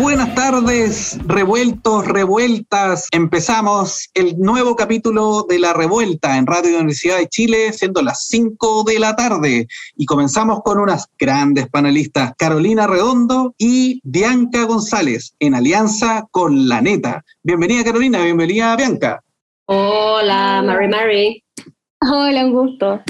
[0.00, 3.06] Buenas tardes, revueltos, revueltas.
[3.12, 8.84] Empezamos el nuevo capítulo de La Revuelta en Radio Universidad de Chile, siendo las 5
[8.84, 9.66] de la tarde.
[9.96, 16.80] Y comenzamos con unas grandes panelistas, Carolina Redondo y Bianca González, en alianza con La
[16.80, 17.22] Neta.
[17.42, 19.22] Bienvenida Carolina, bienvenida Bianca.
[19.66, 21.44] Hola, Mari Mari.
[22.10, 23.02] Hola, un gusto.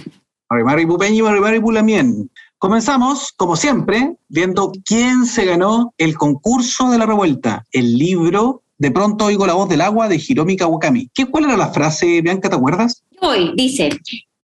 [0.50, 2.28] Mari Mari Pupeñi, Mari Mari Pulamien.
[2.60, 8.90] Comenzamos, como siempre, viendo quién se ganó el concurso de la revuelta, el libro De
[8.90, 11.08] pronto oigo la voz del agua de Hiromi Kawakami.
[11.14, 13.02] ¿Qué, ¿Cuál era la frase, Bianca, te acuerdas?
[13.22, 13.88] Hoy dice,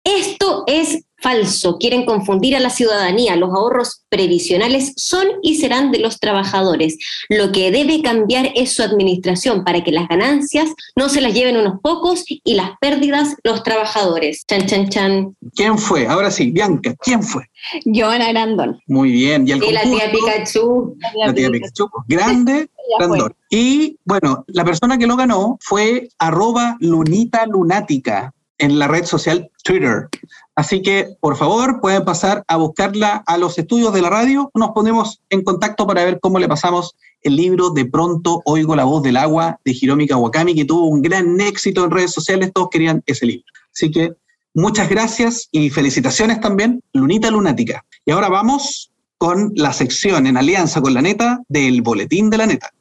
[0.03, 3.36] esto es falso, quieren confundir a la ciudadanía.
[3.36, 6.98] Los ahorros previsionales son y serán de los trabajadores.
[7.28, 11.56] Lo que debe cambiar es su administración para que las ganancias no se las lleven
[11.56, 14.44] unos pocos y las pérdidas los trabajadores.
[14.47, 15.37] Chan, chan, chan.
[15.55, 16.06] ¿Quién fue?
[16.06, 17.44] Ahora sí, Bianca, ¿quién fue?
[17.84, 18.81] Joana Grandón.
[18.87, 19.47] Muy bien.
[19.47, 20.97] ¿Y, el la tía Pikachu.
[21.17, 21.89] La tía Pikachu.
[22.06, 23.34] Grande, Grandón.
[23.50, 29.50] Y bueno, la persona que lo ganó fue arroba lunita lunática en la red social
[29.62, 30.09] Twitter.
[30.57, 34.51] Así que, por favor, pueden pasar a buscarla a los estudios de la radio.
[34.55, 38.84] Nos ponemos en contacto para ver cómo le pasamos el libro De pronto oigo la
[38.84, 42.53] voz del agua de Hiromi Kawakami, que tuvo un gran éxito en redes sociales.
[42.55, 43.45] Todos querían ese libro.
[43.75, 44.15] Así que
[44.55, 47.84] muchas gracias y felicitaciones también, Lunita Lunática.
[48.07, 52.47] Y ahora vamos con la sección en alianza con la neta del Boletín de la
[52.47, 52.73] Neta.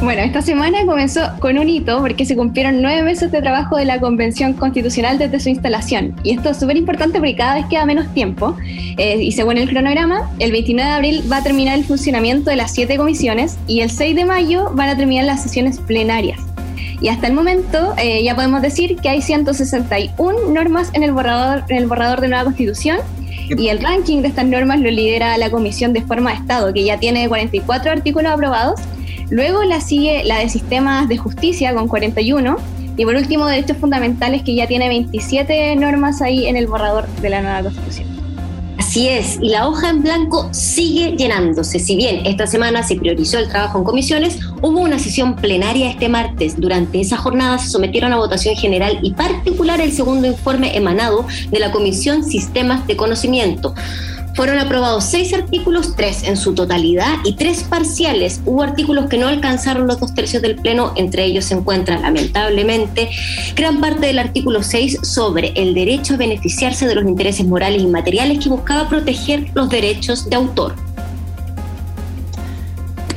[0.00, 3.84] Bueno, esta semana comenzó con un hito porque se cumplieron nueve meses de trabajo de
[3.84, 6.14] la Convención Constitucional desde su instalación.
[6.22, 8.56] Y esto es súper importante porque cada vez queda menos tiempo.
[8.96, 12.56] Eh, y según el cronograma, el 29 de abril va a terminar el funcionamiento de
[12.56, 16.38] las siete comisiones y el 6 de mayo van a terminar las sesiones plenarias.
[17.00, 21.64] Y hasta el momento eh, ya podemos decir que hay 161 normas en el borrador,
[21.68, 22.98] en el borrador de nueva constitución
[23.48, 26.84] y el ranking de estas normas lo lidera la Comisión de Forma de Estado, que
[26.84, 28.80] ya tiene 44 artículos aprobados
[29.30, 32.56] Luego la sigue la de sistemas de justicia con 41.
[32.96, 37.30] Y por último, derechos fundamentales que ya tiene 27 normas ahí en el borrador de
[37.30, 38.08] la nueva constitución.
[38.78, 41.78] Así es, y la hoja en blanco sigue llenándose.
[41.78, 46.08] Si bien esta semana se priorizó el trabajo en comisiones, hubo una sesión plenaria este
[46.08, 46.58] martes.
[46.58, 51.58] Durante esa jornada se sometieron a votación general y particular el segundo informe emanado de
[51.58, 53.74] la Comisión Sistemas de Conocimiento.
[54.38, 58.40] Fueron aprobados seis artículos, tres en su totalidad y tres parciales.
[58.46, 63.10] Hubo artículos que no alcanzaron los dos tercios del Pleno, entre ellos se encuentra, lamentablemente,
[63.56, 67.88] gran parte del artículo 6 sobre el derecho a beneficiarse de los intereses morales y
[67.88, 70.87] materiales que buscaba proteger los derechos de autor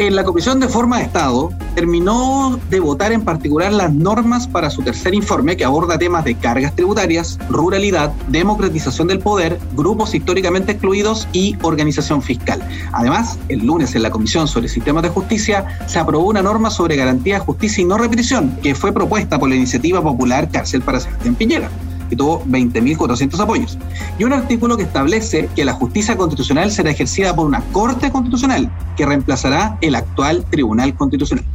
[0.08, 4.72] en la Comisión de Forma de Estado terminó de votar en particular las normas para
[4.72, 10.72] su tercer informe que aborda temas de cargas tributarias, ruralidad, democratización del poder, grupos históricamente
[10.72, 12.68] excluidos y organización fiscal.
[12.94, 16.96] Además, el lunes en la Comisión sobre Sistemas de Justicia se aprobó una norma sobre
[16.96, 21.00] garantía de justicia y no represión que fue propuesta por la iniciativa popular Cárcel para
[21.00, 21.70] Sebastián Piñera
[22.12, 23.78] que tuvo 20.400 apoyos,
[24.20, 28.70] y un artículo que establece que la justicia constitucional será ejercida por una Corte Constitucional
[28.98, 31.46] que reemplazará el actual Tribunal Constitucional.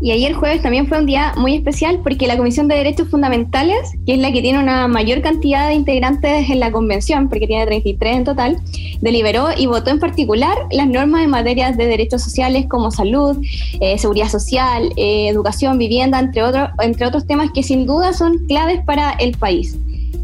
[0.00, 3.92] Y ayer jueves también fue un día muy especial porque la Comisión de Derechos Fundamentales,
[4.06, 7.64] que es la que tiene una mayor cantidad de integrantes en la convención, porque tiene
[7.66, 8.58] 33 en total,
[9.00, 13.38] deliberó y votó en particular las normas en materia de derechos sociales como salud,
[13.80, 18.38] eh, seguridad social, eh, educación, vivienda, entre, otros entre otros temas que sin duda son
[18.46, 19.78] claves para el país.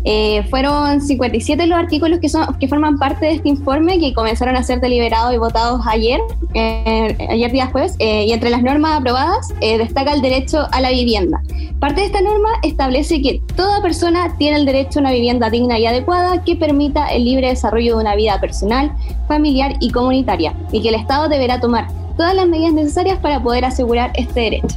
[0.04, 4.56] Eh, fueron 57 los artículos que, son, que forman parte de este informe que comenzaron
[4.56, 6.20] a ser deliberados y votados ayer,
[6.54, 10.90] eh, ayer día jueves, eh, y entre las normas aprobadas destaca el derecho a la
[10.90, 11.42] vivienda.
[11.78, 15.78] Parte de esta norma establece que toda persona tiene el derecho a una vivienda digna
[15.78, 18.92] y adecuada que permita el libre desarrollo de una vida personal,
[19.28, 23.64] familiar y comunitaria, y que el Estado deberá tomar todas las medidas necesarias para poder
[23.64, 24.76] asegurar este derecho.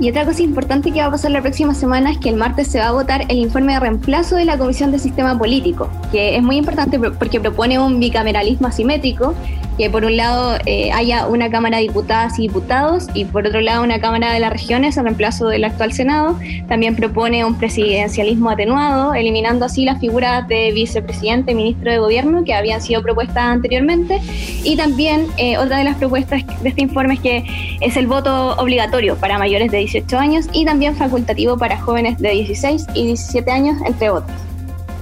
[0.00, 2.68] Y otra cosa importante que va a pasar la próxima semana es que el martes
[2.68, 6.36] se va a votar el informe de reemplazo de la Comisión de Sistema Político, que
[6.36, 9.34] es muy importante porque propone un bicameralismo asimétrico
[9.76, 13.60] que por un lado eh, haya una Cámara de Diputadas y Diputados y por otro
[13.60, 16.38] lado una Cámara de las Regiones al reemplazo del actual Senado.
[16.68, 22.54] También propone un presidencialismo atenuado, eliminando así las figuras de vicepresidente ministro de Gobierno que
[22.54, 24.20] habían sido propuestas anteriormente.
[24.62, 28.56] Y también eh, otra de las propuestas de este informe es que es el voto
[28.56, 33.50] obligatorio para mayores de 18 años y también facultativo para jóvenes de 16 y 17
[33.50, 34.36] años, entre otros.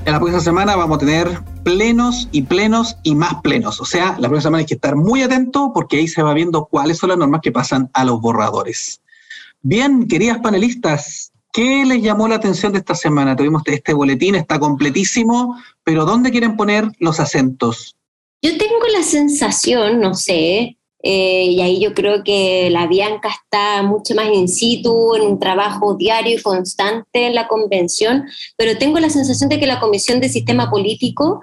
[0.05, 3.81] En la próxima semana vamos a tener plenos y plenos y más plenos.
[3.81, 6.67] O sea, la próxima semana hay que estar muy atento porque ahí se va viendo
[6.67, 9.01] cuáles son las normas que pasan a los borradores.
[9.63, 13.37] Bien, queridas panelistas, ¿qué les llamó la atención de esta semana?
[13.37, 17.97] Tuvimos este boletín, está completísimo, pero ¿dónde quieren poner los acentos?
[18.43, 23.83] Yo tengo la sensación, no sé, eh, y ahí yo creo que la Bianca está
[23.83, 28.25] mucho más in situ, en un trabajo diario y constante en la convención,
[28.57, 31.43] pero tengo la sensación de que la Comisión de Sistema Político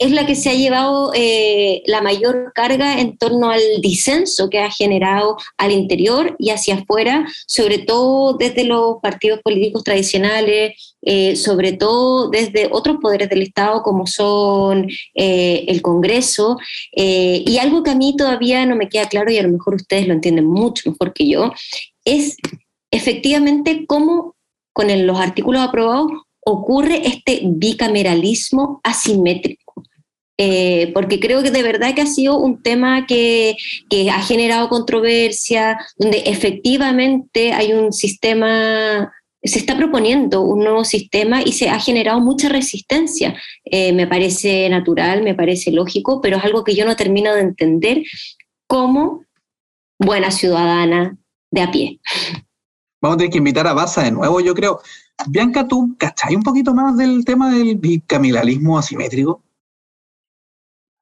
[0.00, 4.58] es la que se ha llevado eh, la mayor carga en torno al disenso que
[4.58, 11.36] ha generado al interior y hacia afuera, sobre todo desde los partidos políticos tradicionales, eh,
[11.36, 16.56] sobre todo desde otros poderes del Estado como son eh, el Congreso.
[16.92, 20.08] y algo que a mí todavía no me queda claro y a lo mejor ustedes
[20.08, 21.52] lo entienden mucho mejor que yo,
[22.06, 22.36] es
[22.90, 24.34] efectivamente cómo
[24.72, 26.10] con los artículos aprobados
[26.42, 29.59] ocurre este bicameralismo asimétrico.
[30.42, 33.56] Eh, porque creo que de verdad que ha sido un tema que,
[34.10, 41.52] ha generado controversia, donde efectivamente hay un sistema, se está proponiendo un nuevo sistema y
[41.52, 43.36] se ha generado mucha resistencia.
[43.66, 47.42] Eh, me parece natural, me parece lógico, pero es algo que yo no termino de
[47.42, 48.02] entender
[48.66, 49.26] como
[49.98, 51.18] buena ciudadana
[51.50, 52.00] de a pie.
[53.02, 54.80] Vamos a tener que invitar a Barça de nuevo, yo creo.
[55.28, 59.42] Bianca, ¿tú cachai un poquito más del tema del bicameralismo asimétrico?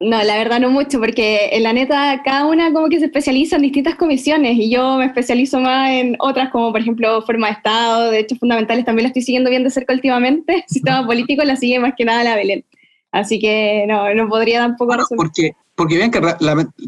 [0.01, 3.57] No, la verdad no mucho, porque en la neta cada una como que se especializa
[3.57, 7.55] en distintas comisiones y yo me especializo más en otras como por ejemplo forma de
[7.55, 11.57] Estado, de hechos fundamentales también la estoy siguiendo bien de cerca últimamente, sistema político la
[11.57, 12.65] sigue más que nada la Belén.
[13.11, 16.21] Así que no, no podría tampoco bueno, Porque, porque bien que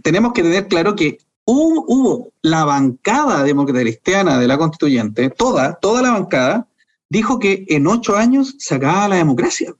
[0.03, 5.79] tenemos que tener claro que hubo, hubo la bancada democrática cristiana de la constituyente, toda,
[5.81, 6.69] toda la bancada,
[7.09, 9.75] dijo que en ocho años se acababa la democracia.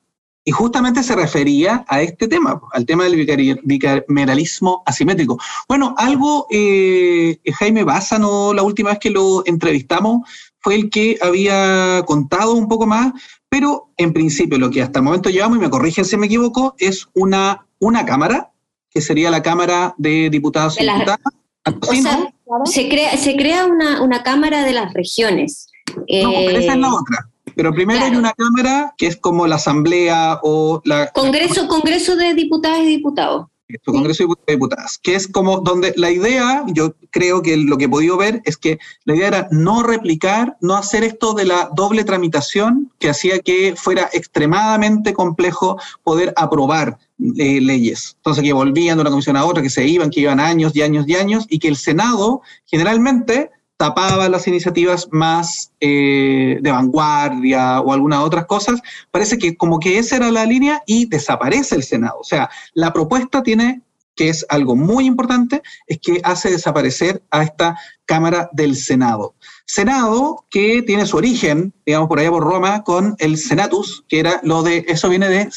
[0.45, 5.39] Y justamente se refería a este tema, al tema del bicameralismo asimétrico.
[5.69, 10.23] Bueno, algo eh, Jaime Bázano, la última vez que lo entrevistamos,
[10.61, 13.13] fue el que había contado un poco más,
[13.49, 16.75] pero en principio lo que hasta el momento llevamos, y me corrigen si me equivoco,
[16.79, 18.53] es una, una Cámara,
[18.91, 21.21] que sería la Cámara de Diputados y Diputadas.
[21.67, 22.33] O sea,
[22.65, 25.69] se crea, se crea una, una Cámara de las regiones.
[25.97, 27.30] No, pero esa es la eh, otra.
[27.55, 31.11] Pero primero hay una Cámara que es como la Asamblea o la...
[31.13, 33.47] Congreso, Congreso de Diputadas y Diputados.
[33.85, 37.89] Congreso de Diputadas, que es como donde la idea, yo creo que lo que he
[37.89, 42.05] podido ver es que la idea era no replicar, no hacer esto de la doble
[42.05, 46.99] tramitación que hacía que fuera extremadamente complejo poder aprobar
[47.37, 48.15] eh, leyes.
[48.17, 50.83] Entonces que volvían de una comisión a otra, que se iban, que iban años y
[50.83, 57.81] años y años, y que el Senado generalmente tapaba las iniciativas más eh, de vanguardia
[57.81, 58.79] o algunas otras cosas,
[59.11, 62.19] parece que como que esa era la línea y desaparece el Senado.
[62.21, 63.81] O sea, la propuesta tiene,
[64.15, 69.35] que es algo muy importante, es que hace desaparecer a esta Cámara del Senado.
[69.65, 74.41] Senado que tiene su origen, digamos, por allá por Roma, con el Senatus, que era
[74.43, 75.49] lo de, eso viene de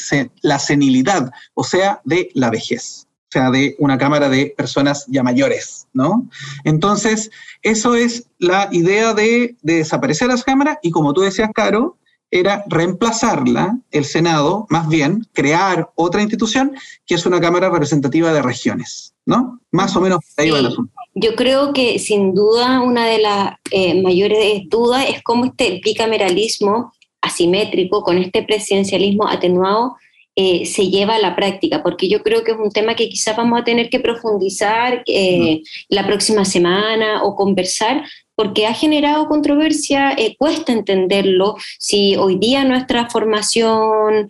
[0.42, 3.03] la senilidad, o sea, de la vejez
[3.34, 6.30] sea, de una cámara de personas ya mayores, ¿no?
[6.64, 11.98] Entonces, eso es la idea de, desaparecer las cámaras y como tú decías, Caro,
[12.32, 16.76] era reemplazarla, el Senado, más bien, crear otra institución
[17.06, 19.60] que es una Cámara Representativa de Regiones, ¿no?
[19.72, 20.92] Más o menos ahí va el asunto.
[21.14, 26.92] Yo creo que sin duda una de las eh, mayores dudas es cómo este bicameralismo
[27.22, 29.96] asimétrico, con este presidencialismo atenuado,
[30.36, 33.38] eh, se lleva a la práctica, porque yo creo que es un tema que quizás
[33.38, 38.04] vamos a tener que profundizar eh, la próxima semana o conversar,
[38.36, 44.28] porque ha generado controversia, eh, cuesta entenderlo, si hoy día nuestra formación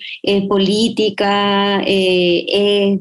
[0.49, 2.99] política es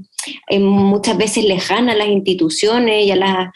[0.61, 3.49] muchas veces lejana a las instituciones y a las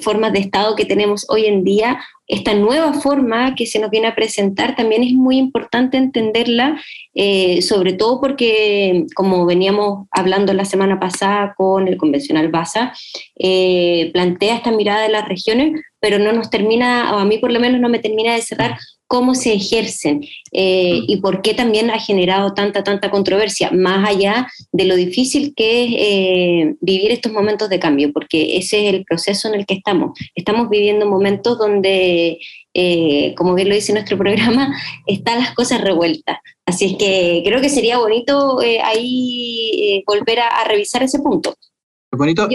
[0.00, 4.06] formas de Estado que tenemos hoy en día, esta nueva forma que se nos viene
[4.06, 6.78] a presentar también es muy importante entenderla,
[7.14, 12.92] eh, sobre todo porque, como veníamos hablando la semana pasada con el convencional BASA,
[13.38, 17.50] eh, plantea esta mirada de las regiones, pero no nos termina, o a mí por
[17.50, 18.76] lo menos no me termina de cerrar
[19.08, 20.22] cómo se ejercen
[20.52, 25.54] eh, y por qué también ha generado tanta, tanta controversia, más allá de lo difícil
[25.56, 29.66] que es eh, vivir estos momentos de cambio, porque ese es el proceso en el
[29.66, 30.16] que estamos.
[30.34, 32.38] Estamos viviendo momentos donde,
[32.74, 36.38] eh, como bien lo dice nuestro programa, están las cosas revueltas.
[36.66, 41.54] Así es que creo que sería bonito ahí volver a, revisar ese punto.
[42.12, 42.46] Bonito.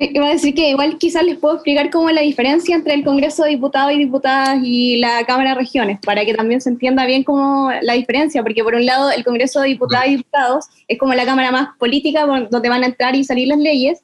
[0.00, 3.04] Iba a decir que igual quizás les puedo explicar cómo es la diferencia entre el
[3.04, 7.04] Congreso de Diputados y Diputadas y la Cámara de Regiones, para que también se entienda
[7.04, 10.98] bien cómo la diferencia, porque por un lado el Congreso de Diputados y Diputados es
[10.98, 14.02] como la Cámara más política donde van a entrar y salir las leyes,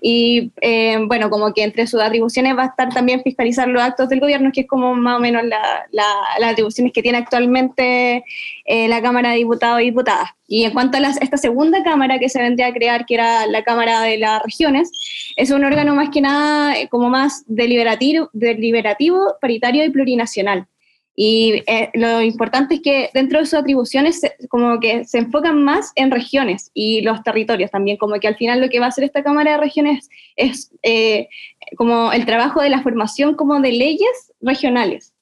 [0.00, 4.08] y eh, bueno, como que entre sus atribuciones va a estar también fiscalizar los actos
[4.08, 8.24] del gobierno, que es como más o menos las atribuciones que tiene actualmente
[8.64, 10.30] eh, la Cámara de Diputados y Diputadas.
[10.46, 13.62] Y en cuanto a esta segunda Cámara que se vendría a crear, que era la
[13.62, 14.90] Cámara de las Regiones,
[15.36, 20.66] es un órgano más que nada eh, como más deliberativo, deliberativo paritario y plurinacional.
[21.14, 25.92] Y eh, lo importante es que dentro de sus atribuciones como que se enfocan más
[25.94, 29.04] en regiones y los territorios también, como que al final lo que va a hacer
[29.04, 31.28] esta Cámara de Regiones es eh,
[31.76, 35.12] como el trabajo de la formación como de leyes regionales.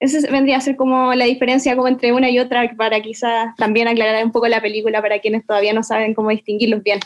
[0.00, 3.86] Esa vendría a ser como la diferencia como entre una y otra para quizás también
[3.86, 7.00] aclarar un poco la película para quienes todavía no saben cómo distinguirlos bien.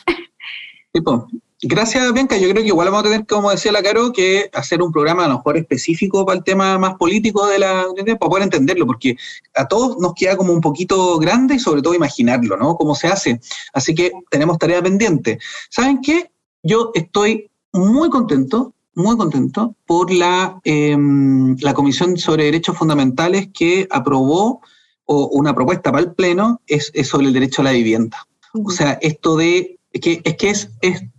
[0.93, 1.27] Tipo,
[1.67, 2.37] Gracias, Bianca.
[2.37, 5.25] Yo creo que igual vamos a tener, como decía la Caro, que hacer un programa
[5.25, 9.17] a lo mejor específico para el tema más político de la para poder entenderlo, porque
[9.55, 12.77] a todos nos queda como un poquito grande y sobre todo imaginarlo, ¿no?
[12.77, 13.41] Cómo se hace.
[13.73, 15.39] Así que tenemos tarea pendiente.
[15.71, 16.31] ¿Saben qué?
[16.63, 23.89] Yo estoy muy contento, muy contento por la, em, la Comisión sobre Derechos Fundamentales que
[23.91, 24.61] aprobó
[25.07, 28.19] o una propuesta para el Pleno es, es sobre el derecho a la vivienda.
[28.53, 30.71] O sea, esto de es que, es, que es,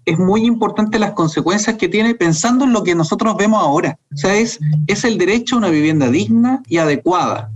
[0.06, 3.98] es, muy importante las consecuencias que tiene pensando en lo que nosotros vemos ahora.
[4.14, 7.52] O sea, es, es el derecho a una vivienda digna y adecuada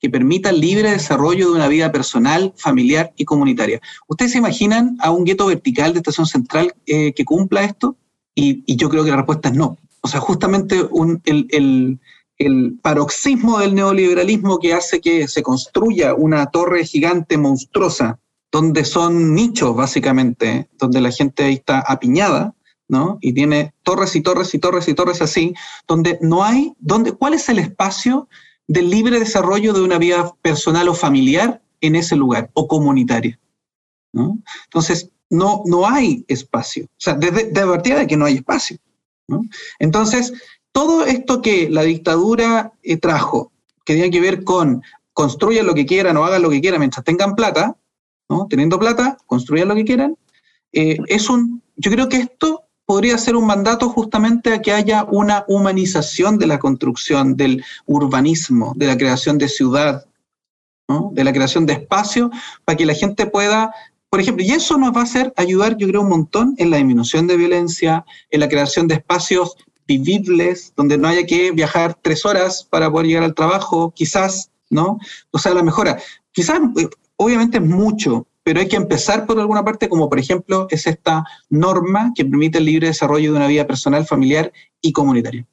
[0.00, 3.80] que permita el libre desarrollo de una vida personal, familiar y comunitaria.
[4.08, 7.96] ¿Ustedes se imaginan a un gueto vertical de estación central eh, que cumpla esto?
[8.34, 9.76] Y, yo creo que la respuesta es no.
[10.00, 10.80] O sea, justamente
[11.24, 12.00] el,
[12.38, 18.18] el paroxismo del neoliberalismo que hace que se construya una torre gigante monstruosa
[18.52, 22.54] donde son nichos básicamente, donde la gente ahí está apiñada,
[22.86, 23.18] ¿no?
[23.22, 25.54] Y tiene torres y torres y torres y torres así,
[25.88, 28.28] donde no hay, donde, ¿cuál es el espacio
[28.68, 33.40] del libre desarrollo de una vida personal o familiar en ese lugar, o comunitaria?
[34.12, 34.38] ¿no?
[34.64, 36.84] Entonces, no, no hay espacio.
[36.84, 38.76] O sea, desde de de que no hay espacio.
[39.28, 39.46] ¿no?
[39.78, 40.34] Entonces,
[40.72, 43.50] todo esto que la dictadura eh, trajo,
[43.86, 44.82] que tiene que ver con
[45.14, 47.76] construyan lo que quieran o hagan lo que quieran mientras tengan plata,
[48.48, 50.16] Teniendo plata, construyan lo que quieran.
[50.72, 55.04] Eh, es un, yo creo que esto podría ser un mandato justamente a que haya
[55.04, 60.06] una humanización de la construcción, del urbanismo, de la creación de ciudad,
[61.12, 62.30] de la creación de espacio,
[62.64, 63.72] para que la gente pueda,
[64.10, 66.76] por ejemplo, y eso nos va a hacer ayudar, yo creo, un montón en la
[66.76, 72.24] disminución de violencia, en la creación de espacios vivibles, donde no haya que viajar tres
[72.24, 74.98] horas para poder llegar al trabajo, quizás, ¿no?
[75.30, 75.98] O sea, la mejora.
[76.32, 76.60] Quizás
[77.16, 81.24] obviamente es mucho, pero hay que empezar por alguna parte, como por ejemplo es esta
[81.48, 85.46] norma que permite el libre desarrollo de una vida personal, familiar y comunitaria.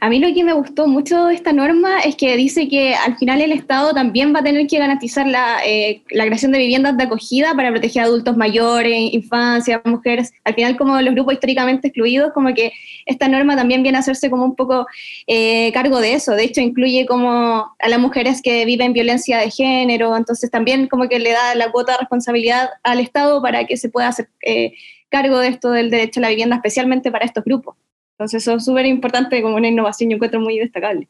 [0.00, 3.16] A mí lo que me gustó mucho de esta norma es que dice que al
[3.16, 6.96] final el Estado también va a tener que garantizar la, eh, la, creación de viviendas
[6.96, 10.32] de acogida para proteger a adultos mayores, infancias, mujeres.
[10.44, 12.72] Al final, como los grupos históricamente excluidos, como que
[13.06, 14.86] esta norma también viene a hacerse como un poco
[15.26, 16.32] eh, cargo de eso.
[16.32, 20.16] De hecho, incluye como a las mujeres que viven violencia de género.
[20.16, 23.88] Entonces, también como que le da la cuota de responsabilidad al Estado para que se
[23.88, 24.74] pueda hacer eh,
[25.08, 27.76] cargo de esto del derecho a la vivienda, especialmente para estos grupos.
[28.18, 31.08] Entonces eso es súper importante como una innovación, yo encuentro muy destacable.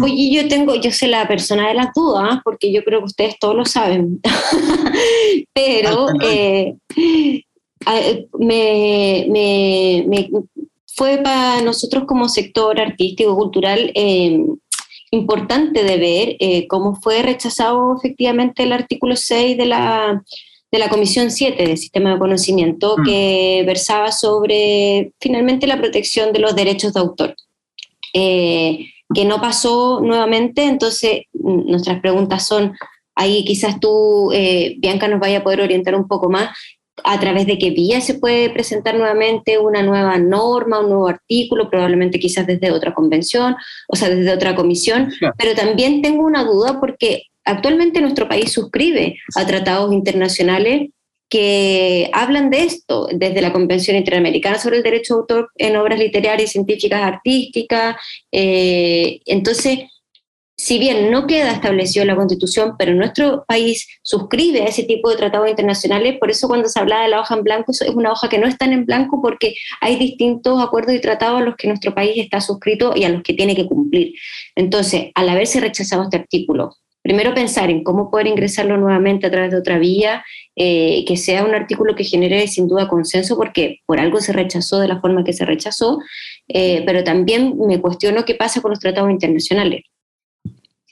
[0.00, 3.36] Oye, yo tengo, yo sé la persona de las dudas, porque yo creo que ustedes
[3.40, 4.20] todos lo saben,
[5.52, 6.76] pero eh,
[8.38, 10.30] me, me,
[10.94, 14.38] fue para nosotros como sector artístico, cultural, eh,
[15.10, 20.22] importante de ver eh, cómo fue rechazado efectivamente el artículo 6 de la,
[20.72, 23.04] de la Comisión 7 del Sistema de Conocimiento, mm.
[23.04, 27.36] que versaba sobre finalmente la protección de los derechos de autor.
[28.14, 32.72] Eh, que no pasó nuevamente, entonces nuestras preguntas son,
[33.14, 36.48] ahí quizás tú, eh, Bianca, nos vaya a poder orientar un poco más,
[37.04, 41.68] a través de qué vía se puede presentar nuevamente una nueva norma, un nuevo artículo,
[41.68, 43.56] probablemente quizás desde otra convención,
[43.88, 49.16] o sea, desde otra comisión, pero también tengo una duda porque actualmente nuestro país suscribe
[49.36, 50.90] a tratados internacionales
[51.28, 55.98] que hablan de esto, desde la Convención Interamericana sobre el Derecho de Autor en Obras
[55.98, 57.96] Literarias, Científicas, Artísticas.
[58.30, 59.78] Eh, entonces,
[60.58, 65.10] si bien no queda establecido en la Constitución, pero nuestro país suscribe a ese tipo
[65.10, 68.12] de tratados internacionales, por eso cuando se habla de la hoja en blanco, es una
[68.12, 71.66] hoja que no está en blanco porque hay distintos acuerdos y tratados a los que
[71.66, 74.12] nuestro país está suscrito y a los que tiene que cumplir.
[74.54, 79.50] Entonces, al haberse rechazado este artículo, primero pensar en cómo poder ingresarlo nuevamente a través
[79.50, 80.24] de otra vía,
[80.56, 84.80] eh, que sea un artículo que genere sin duda consenso, porque por algo se rechazó
[84.80, 85.98] de la forma que se rechazó,
[86.48, 89.82] eh, pero también me cuestiono qué pasa con los tratados internacionales.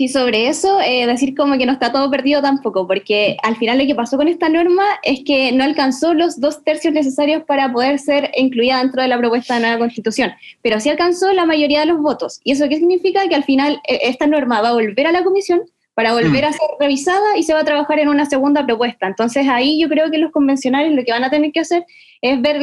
[0.01, 3.77] Sí, sobre eso, eh, decir como que no está todo perdido tampoco, porque al final
[3.77, 7.71] lo que pasó con esta norma es que no alcanzó los dos tercios necesarios para
[7.71, 11.81] poder ser incluida dentro de la propuesta de nueva constitución, pero sí alcanzó la mayoría
[11.81, 12.41] de los votos.
[12.45, 13.29] ¿Y eso qué significa?
[13.29, 15.65] Que al final eh, esta norma va a volver a la comisión
[16.01, 16.49] para volver mm.
[16.49, 19.07] a ser revisada y se va a trabajar en una segunda propuesta.
[19.07, 21.85] Entonces ahí yo creo que los convencionales lo que van a tener que hacer
[22.23, 22.59] es ver,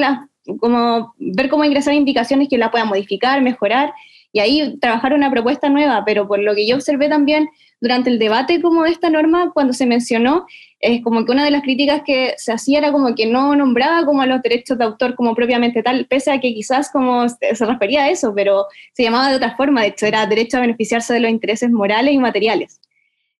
[0.60, 3.94] como, ver cómo ingresar indicaciones que la puedan modificar, mejorar
[4.32, 7.48] y ahí trabajar una propuesta nueva, pero por lo que yo observé también
[7.80, 10.48] durante el debate como de esta norma, cuando se mencionó,
[10.80, 14.04] es como que una de las críticas que se hacía era como que no nombraba
[14.04, 17.66] como a los derechos de autor como propiamente tal, pese a que quizás como se
[17.68, 21.14] refería a eso, pero se llamaba de otra forma, de hecho era derecho a beneficiarse
[21.14, 22.80] de los intereses morales y materiales.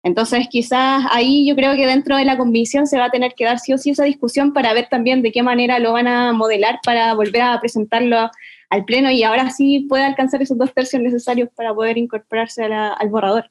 [0.02, 3.44] Entonces, quizás ahí yo creo que dentro de la convicción se va a tener que
[3.44, 6.32] dar sí o sí esa discusión para ver también de qué manera lo van a
[6.32, 8.30] modelar para volver a presentarlo
[8.70, 13.08] al Pleno y ahora sí puede alcanzar esos dos tercios necesarios para poder incorporarse al
[13.08, 13.46] borrador.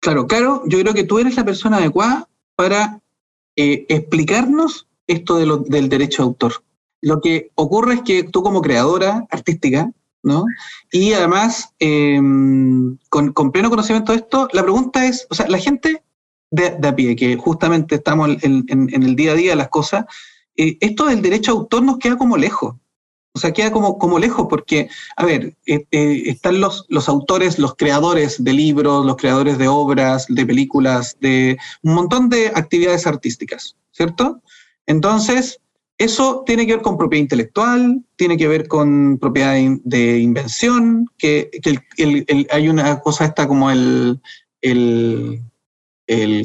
[0.00, 3.00] Claro, claro, yo creo que tú eres la persona adecuada para
[3.56, 6.52] eh, explicarnos esto del derecho de autor.
[7.00, 9.90] Lo que ocurre es que tú como creadora artística,
[10.28, 10.44] ¿no?
[10.92, 16.02] Y además, em, con, pleno conocimiento de esto, la pregunta es, o sea, la gente
[16.50, 20.04] de, a pie, que justamente estamos en, el día a día de las cosas,
[20.56, 22.76] eh, esto del derecho de autor nos queda como lejos.
[23.34, 27.58] O sea, queda como, como lejos porque, a ver, eh, eh, están los, los autores,
[27.58, 33.06] los creadores de libros, los creadores de obras, de películas, de un montón de actividades
[33.06, 34.42] artísticas, ¿cierto?
[34.86, 35.60] Entonces,
[35.98, 41.50] eso tiene que ver con propiedad intelectual, tiene que ver con propiedad de invención, que,
[42.50, 44.20] hay una cosa esta como el,
[44.62, 45.42] el,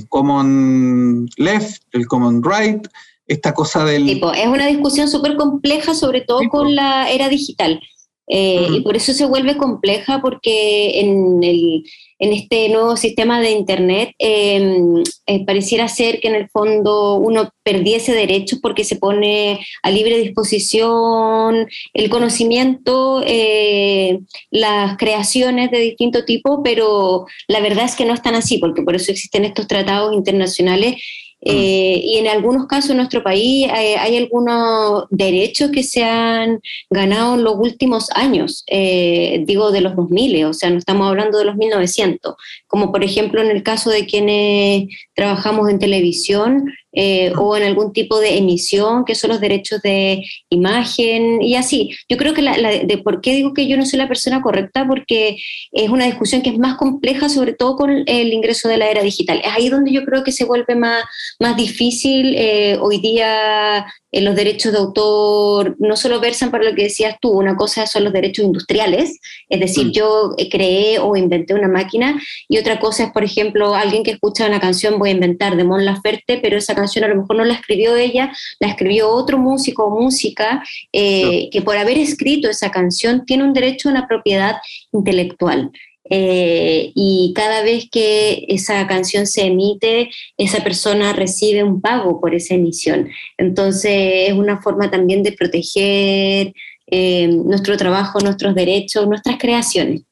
[0.09, 2.85] common left, el common right,
[3.27, 4.09] esta cosa del...
[4.09, 7.79] es una discusión súper compleja, sobre todo con la era digital.
[8.27, 11.83] Eh, y por eso se vuelve compleja porque en, el,
[12.23, 17.49] en este nuevo sistema de Internet em, eh, pareciera ser que en el fondo uno
[17.63, 24.19] perdiese derechos porque se pone a libre disposición el conocimiento, eh,
[24.51, 28.95] las creaciones de distinto tipo, pero la verdad es que no están así, porque por
[28.95, 31.03] eso existen estos tratados internacionales
[31.45, 37.35] eh, y en algunos casos en nuestro país hay, algunos derechos que se han ganado
[37.35, 41.45] en los últimos años, eh, digo de los 2000, o sea, no estamos hablando de
[41.45, 42.35] los 1900,
[42.67, 47.91] como por ejemplo en el caso de quienes trabajamos en televisión, eh, o en algún
[47.91, 51.95] tipo de emisión, que son los derechos de imagen y así.
[52.07, 54.85] Yo creo que la, de por qué digo que yo no soy la persona correcta,
[54.87, 55.37] porque
[55.71, 59.01] es una discusión que es más compleja, sobre todo con el ingreso de la era
[59.01, 59.41] digital.
[59.43, 61.03] Es ahí donde yo creo que se vuelve más,
[61.39, 63.85] más difícil eh, hoy día
[64.21, 68.03] los derechos de autor no solo versan para lo que decías tú, una cosa son
[68.03, 69.91] los derechos industriales, es decir, mm.
[69.91, 74.11] yo eh, creé o inventé una máquina, y otra cosa es, por ejemplo, alguien que
[74.11, 77.37] escucha una canción, voy a inventar de Mon Laferte, pero esa canción a lo mejor
[77.37, 82.49] no la escribió ella, la escribió otro músico o música eh, que por haber escrito
[82.49, 84.57] esa canción tiene un derecho a una propiedad
[84.91, 85.71] intelectual.
[86.09, 92.35] Eh, y cada vez que esa canción se emite, esa persona recibe un pago por
[92.35, 93.09] esa emisión.
[93.37, 96.53] Entonces es una forma también de proteger
[96.87, 100.03] eh, nuestro trabajo, nuestros derechos, nuestras creaciones.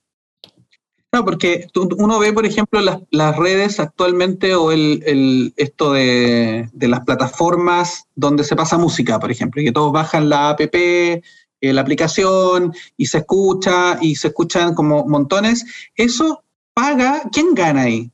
[1.11, 8.05] Claro, porque uno ve, por ejemplo, las, redes actualmente o el, esto de, las plataformas
[8.15, 11.21] donde se pasa música, por ejemplo, y que todos bajan la app, eh,
[11.59, 15.65] la aplicación y se escucha y se escuchan como montones.
[15.95, 18.09] Eso paga, ¿quién gana ahí?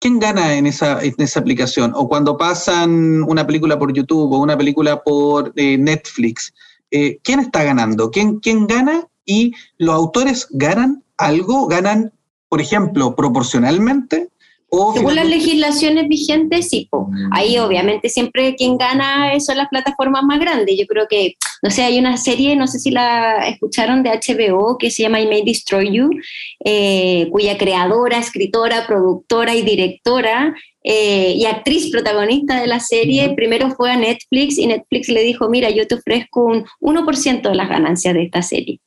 [0.00, 1.92] ¿Quién gana en esa, en esa aplicación?
[1.94, 6.54] O cuando pasan una película por YouTube o una película por eh, Netflix,
[6.90, 8.10] eh, ¿quién está ganando?
[8.10, 9.06] ¿Quién, ¿Quién gana?
[9.26, 12.12] Y los autores ganan algo, ganan,
[12.48, 14.28] por ejemplo, proporcionalmente
[14.94, 16.90] según las legislaciones vigentes, sí.
[17.30, 20.76] Ahí obviamente siempre quien gana son las plataformas más grandes.
[20.78, 24.76] Yo creo que, no sé, hay una serie, no sé si la escucharon de HBO,
[24.76, 26.10] que se llama I May Destroy You,
[26.62, 33.70] eh, cuya creadora, escritora, productora y directora eh, y actriz protagonista de la serie, primero
[33.70, 37.70] fue a Netflix y Netflix le dijo, mira, yo te ofrezco un 1% de las
[37.70, 38.80] ganancias de esta serie.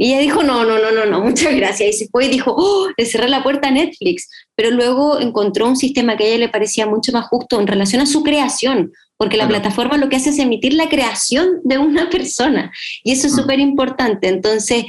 [0.00, 1.88] Y ella dijo, no, no, no, no, no, muchas gracias.
[1.90, 4.30] Y se fue y dijo, oh, le cerré la puerta a Netflix.
[4.54, 8.00] Pero luego encontró un sistema que a ella le parecía mucho más justo en relación
[8.00, 12.08] a su creación, porque la plataforma lo que hace es emitir la creación de una
[12.08, 13.36] persona y eso es mm.
[13.36, 14.28] súper importante.
[14.28, 14.84] Entonces,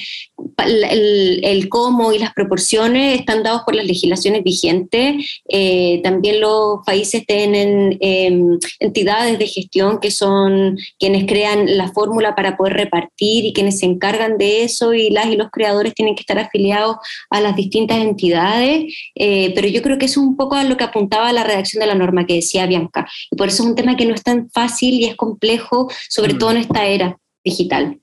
[0.65, 5.41] el, cómo y las proporciones están dados por las legislaciones vigentes.
[5.49, 12.35] Eh, también los países tienen em, entidades de gestión que son quienes crean la fórmula
[12.35, 16.15] para poder repartir y quienes se encargan de eso y las y los creadores tienen
[16.15, 16.97] que estar afiliados
[17.29, 18.93] a las distintas entidades.
[19.15, 21.87] Eh, pero yo creo que es un poco a lo que apuntaba la redacción de
[21.87, 23.07] la norma que decía Bianca.
[23.31, 26.33] Y por eso es un tema que no es tan fácil y es complejo, sobre
[26.33, 26.37] mm.
[26.37, 27.99] todo en esta era digital.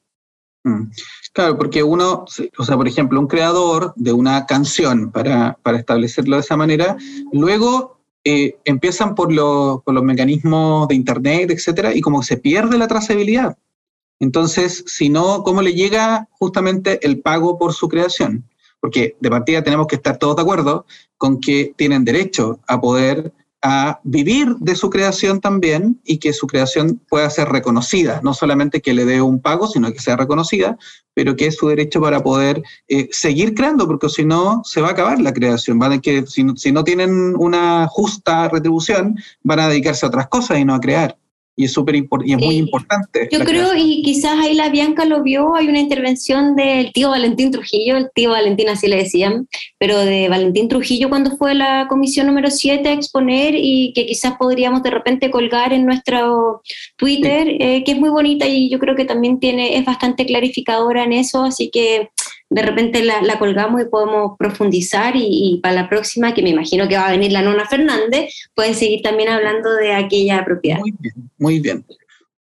[0.65, 0.91] Mm.
[1.33, 2.25] Claro, porque uno,
[2.59, 6.97] o sea, por ejemplo, un creador de una canción, para, establecerlo de esa manera,
[7.33, 9.29] luego eh, empiezan por,
[9.85, 13.59] por, los mecanismos de Internet, etcétera, y como se pierde la trazabilidad.
[14.19, 18.49] Entonces, si no, ¿cómo le llega justamente el pago por su creación?
[18.81, 20.87] Porque de partida tenemos que estar todos de acuerdo
[21.19, 26.47] con que tienen derecho a poder a vivir de su creación también y que su
[26.47, 30.79] creación pueda ser reconocida, no solamente que le dé un pago, sino que sea reconocida,
[31.15, 34.89] pero que es su derecho para poder eh, seguir creando, porque si no, se va
[34.89, 35.79] a acabar la creación.
[35.79, 40.65] Van que, si no tienen una justa retribución, van a dedicarse a otras cosas y
[40.65, 41.17] no a crear
[41.57, 43.29] y es súper y es muy importante.
[43.33, 47.51] Yo creo, y quizás ahí la Bianca lo vio, hay una intervención del tío Valentín
[47.51, 52.27] Trujillo, el tío Valentín así le decían, pero de Valentín Trujillo cuando fue la comisión
[52.27, 56.61] número 7 a exponer y que quizás podríamos de repente colgar en nuestro
[56.97, 61.05] Twitter, eh, que es muy bonita y yo creo que también tiene, es bastante clarificadora
[61.05, 62.11] en eso, así que
[62.49, 66.97] de repente la, colgamos y podemos profundizar y, para la próxima, que me imagino que
[66.97, 70.79] va a venir la nona Fernández, pueden seguir también hablando de aquella propiedad.
[70.79, 71.85] Muy bien, muy bien.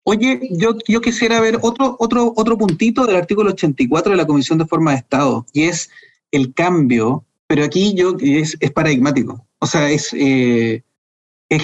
[0.04, 4.58] Oye, yo, yo quisiera ver otro, otro, otro puntito del artículo 84 de la Comisión
[4.58, 5.90] de Forma de Estado, y es
[6.32, 9.46] el cambio, pero aquí yo es, es paradigmático.
[9.60, 10.84] O sea, es, eh,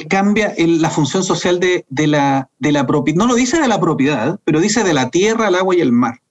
[0.08, 3.18] cambia la función social de, de la, de la propiedad.
[3.18, 5.92] No lo dice de la propiedad, pero dice de la tierra, el agua y el
[5.92, 6.22] mar.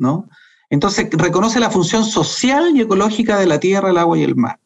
[0.00, 0.28] ¿no?
[0.70, 4.60] Entonces, reconoce la función social y ecológica de la tierra, el agua y el mar.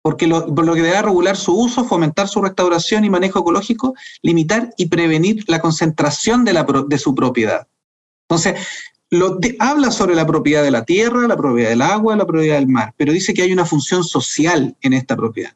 [0.00, 3.94] Porque lo, por lo que debe regular su uso, fomentar su restauración y manejo ecológico,
[4.22, 7.66] limitar y prevenir la concentración de, su propiedad.
[8.28, 8.66] Entonces,
[9.10, 12.68] lo habla sobre la propiedad de la tierra, la propiedad del agua, la propiedad del
[12.68, 15.54] mar, pero dice que hay una función social en esta propiedad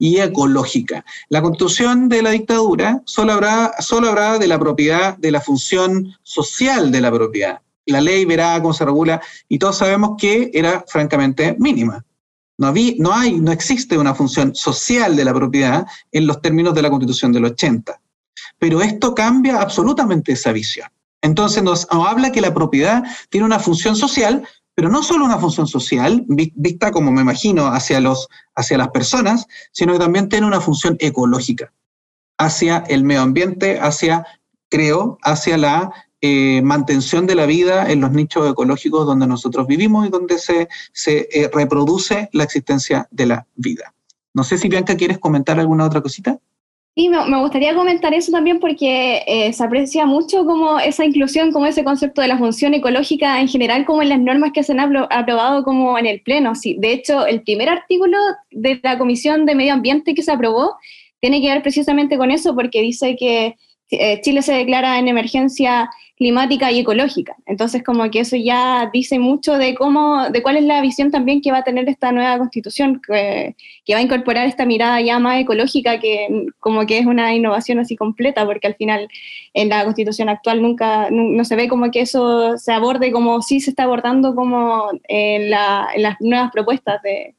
[0.00, 1.04] y ecológica.
[1.28, 6.14] La constitución de la dictadura solo habrá, solo habrá de la propiedad, de la función
[6.22, 10.84] social de la propiedad la ley verá cómo se regula y todos sabemos que era
[10.86, 12.04] francamente mínima.
[12.58, 16.82] No, no hay, no existe una función social de la propiedad en los términos de
[16.82, 18.00] la Constitución del 80.
[18.58, 20.88] Pero esto cambia absolutamente esa visión.
[21.22, 25.66] Entonces nos, habla que la propiedad tiene una función social, pero no solo una función
[25.66, 30.60] social, vista como me imagino hacia, los, hacia las personas, sino que también tiene una
[30.60, 31.72] función ecológica,
[32.38, 34.24] hacia el medio ambiente, hacia,
[34.68, 40.06] creo, hacia la eh, mantención de la vida en los nichos ecológicos donde nosotros vivimos
[40.06, 43.94] y donde se, se eh, reproduce la existencia de la vida.
[44.34, 46.38] No sé si Bianca quieres comentar alguna otra cosita.
[46.98, 51.66] Sí, me, gustaría comentar eso también porque eh, se aprecia mucho como esa inclusión, como
[51.66, 54.80] ese concepto de la función ecológica en general, como en las normas que se han
[54.80, 56.56] aprobado como en el Pleno.
[56.56, 58.18] Sí, de hecho, el primer artículo
[58.50, 60.74] de la Comisión de Medio Ambiente que se aprobó
[61.20, 63.54] tiene que ver precisamente con eso porque dice que
[63.88, 67.36] Chile se declara en emergencia climática y ecológica.
[67.46, 71.40] Entonces, como que eso ya dice mucho de cómo, de cuál es la visión también
[71.40, 73.54] que va a tener esta nueva constitución, que,
[73.92, 77.94] va a incorporar esta mirada ya más ecológica, que como que es una innovación así
[77.94, 79.08] completa, porque al final
[79.54, 83.60] en la constitución actual nunca, no, se ve como que eso se aborde como sí
[83.60, 87.36] se está abordando como en, las nuevas propuestas de,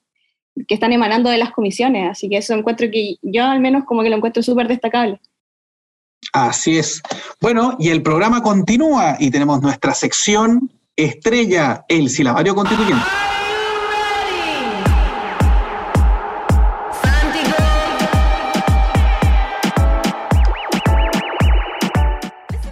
[0.68, 4.04] que están emanando de las comisiones, así que eso encuentro que yo al menos como
[4.04, 5.20] que lo encuentro súper destacable.
[6.34, 7.02] Así es.
[7.42, 13.06] Bueno, y el programa continúa y tenemos nuestra sección estrella, el silabario constituyente.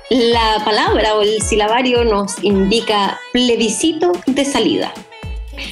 [0.10, 4.94] La palabra o el silabario nos indica plebiscito de salida.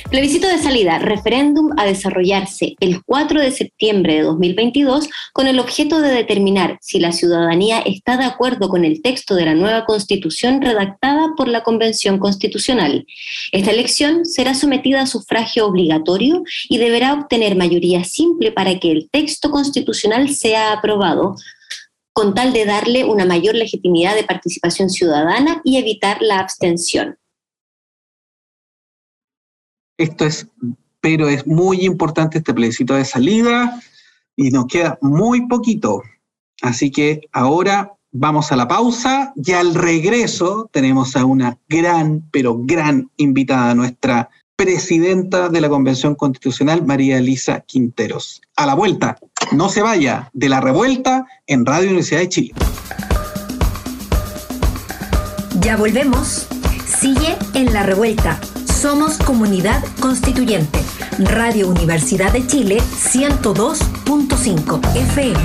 [0.09, 6.01] Plebiscito de salida, referéndum a desarrollarse el 4 de septiembre de 2022 con el objeto
[6.01, 10.61] de determinar si la ciudadanía está de acuerdo con el texto de la nueva constitución
[10.61, 13.05] redactada por la Convención Constitucional.
[13.51, 19.09] Esta elección será sometida a sufragio obligatorio y deberá obtener mayoría simple para que el
[19.11, 21.35] texto constitucional sea aprobado,
[22.13, 27.17] con tal de darle una mayor legitimidad de participación ciudadana y evitar la abstención.
[29.97, 30.47] Esto es,
[31.01, 33.79] pero es muy importante este plebiscito de salida
[34.35, 36.03] y nos queda muy poquito.
[36.61, 42.57] Así que ahora vamos a la pausa y al regreso tenemos a una gran, pero
[42.57, 48.41] gran invitada, nuestra presidenta de la Convención Constitucional, María Elisa Quinteros.
[48.55, 49.17] A la vuelta,
[49.51, 52.53] no se vaya de la revuelta en Radio Universidad de Chile.
[55.59, 56.47] Ya volvemos.
[56.85, 58.39] Sigue en la revuelta.
[58.79, 60.79] Somos comunidad constituyente.
[61.19, 65.39] Radio Universidad de Chile 102.5 FM.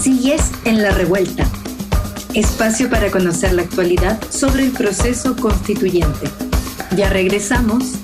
[0.00, 1.46] Sigues en la revuelta
[2.34, 6.28] espacio para conocer la actualidad sobre el proceso constituyente.
[6.96, 8.03] Ya regresamos.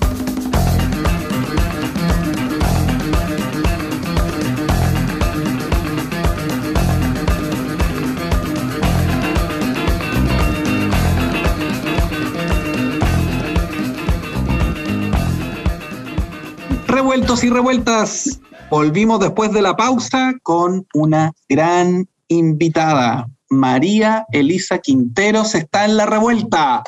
[17.31, 18.40] Revueltos y revueltas,
[18.71, 23.29] volvimos después de la pausa con una gran invitada.
[23.49, 26.83] María Elisa Quinteros está en la revuelta.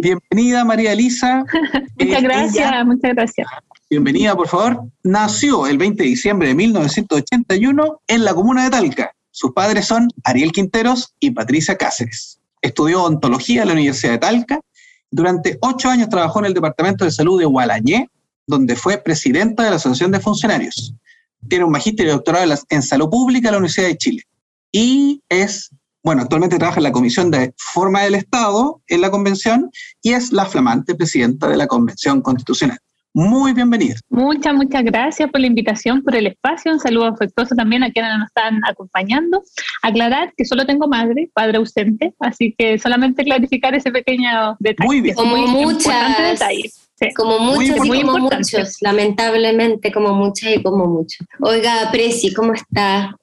[0.00, 1.42] Bienvenida, María Elisa.
[1.98, 3.48] muchas eh, gracias, muchas gracias.
[3.90, 4.84] Bienvenida, por favor.
[5.02, 9.12] Nació el 20 de diciembre de 1981 en la comuna de Talca.
[9.32, 12.38] Sus padres son Ariel Quinteros y Patricia Cáceres.
[12.62, 14.60] Estudió ontología en la Universidad de Talca.
[15.10, 18.08] Durante ocho años trabajó en el Departamento de Salud de Gualañé,
[18.46, 20.94] donde fue presidenta de la Asociación de Funcionarios.
[21.48, 24.22] Tiene un magíster y doctorado en Salud Pública en la Universidad de Chile
[24.72, 25.70] y es,
[26.02, 29.70] bueno, actualmente trabaja en la Comisión de Forma del Estado en la Convención
[30.02, 32.78] y es la flamante presidenta de la Convención Constitucional.
[33.16, 33.94] Muy bienvenida.
[34.08, 36.72] Muchas, muchas gracias por la invitación, por el espacio.
[36.72, 39.40] Un saludo afectuoso también a quienes nos están acompañando.
[39.82, 44.88] Aclarar que solo tengo madre, padre ausente, así que solamente clarificar ese pequeño detalle.
[44.88, 45.14] Muy bien.
[45.14, 46.40] Como muchas,
[47.00, 47.14] detalles.
[47.16, 51.26] Como muchos y como muchos, lamentablemente como muchas y como muchos.
[51.40, 53.16] Oiga, Preci, ¿cómo está?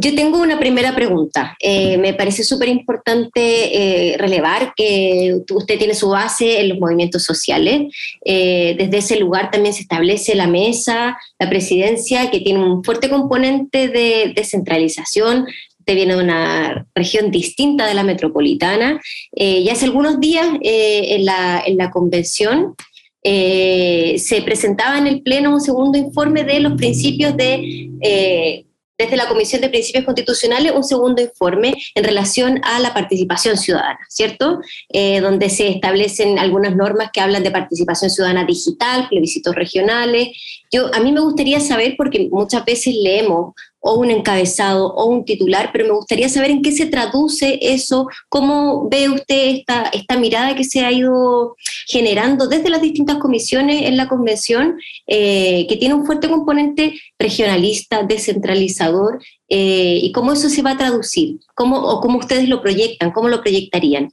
[0.00, 1.56] Yo tengo una primera pregunta.
[1.60, 7.24] Eh, me parece súper importante eh, relevar que usted tiene su base en los movimientos
[7.24, 7.92] sociales.
[8.24, 13.08] Eh, desde ese lugar también se establece la mesa, la presidencia, que tiene un fuerte
[13.08, 15.46] componente de descentralización,
[15.78, 19.00] usted viene de una región distinta de la metropolitana.
[19.32, 22.74] y hace algunos días en, la, en, la, convención
[23.22, 28.64] eh, se presentaba en el Pleno un segundo informe de los principios de, eh,
[28.96, 34.00] desde la Comisión de Principios Constitucionales, un segundo informe en relación a la participación ciudadana,
[34.08, 34.60] ¿cierto?
[34.88, 40.28] Eh, donde se establecen algunas normas que hablan de participación ciudadana digital, plebiscitos regionales.
[40.72, 45.24] Yo, a mí me gustaría saber, porque muchas veces leemos o un encabezado o un
[45.24, 50.18] titular, pero me gustaría saber en qué se traduce eso, cómo ve usted esta, esta
[50.18, 55.76] mirada que se ha ido generando desde las distintas comisiones en la convención, eh, que
[55.76, 61.78] tiene un fuerte componente regionalista, descentralizador, eh, y cómo eso se va a traducir, cómo,
[61.78, 64.10] o cómo ustedes lo proyectan, cómo lo proyectarían.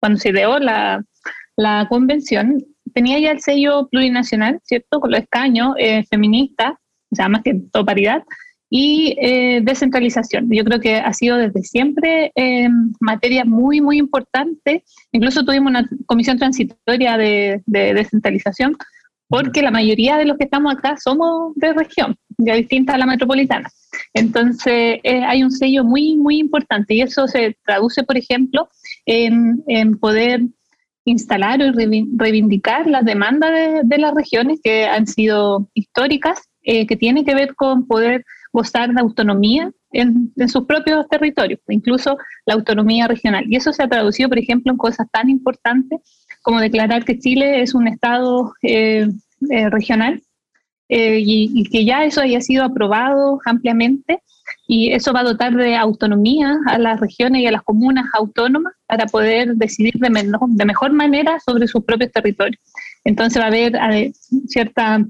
[0.00, 1.02] Cuando se ideó la,
[1.56, 5.00] la convención, tenía ya el sello plurinacional, ¿cierto?
[5.00, 6.72] Con los escaños eh, feministas,
[7.10, 8.22] o sea, más que todo paridad,
[8.70, 10.48] y eh, descentralización.
[10.48, 12.68] Yo creo que ha sido desde siempre eh,
[13.00, 14.84] materia muy, muy importante.
[15.10, 18.76] Incluso tuvimos una comisión transitoria de, descentralización
[19.26, 23.06] porque la mayoría de los que estamos acá somos de región, ya distinta a la
[23.06, 23.68] metropolitana.
[24.12, 28.68] Entonces, eh, hay un sello muy, muy importante y eso se traduce, por ejemplo,
[29.06, 30.42] en, poder
[31.04, 37.24] instalar o reivindicar las demandas de, de, las regiones que han sido históricas, que tienen
[37.24, 43.44] que ver con poder gozar de autonomía en, sus propios territorios, incluso la autonomía regional.
[43.48, 46.00] Y eso se ha traducido, por ejemplo, en cosas tan importantes
[46.42, 49.08] como declarar que Chile es un Estado eh,
[49.50, 50.22] eh, regional
[50.88, 54.20] y, y, que ya eso haya sido aprobado ampliamente
[54.66, 58.72] y eso va a dotar de autonomía a las regiones y a las comunas autónomas
[58.86, 60.08] para poder decidir de,
[60.48, 62.60] de mejor manera sobre sus propios territorios.
[63.04, 64.12] Entonces va a haber
[64.46, 65.02] ciertas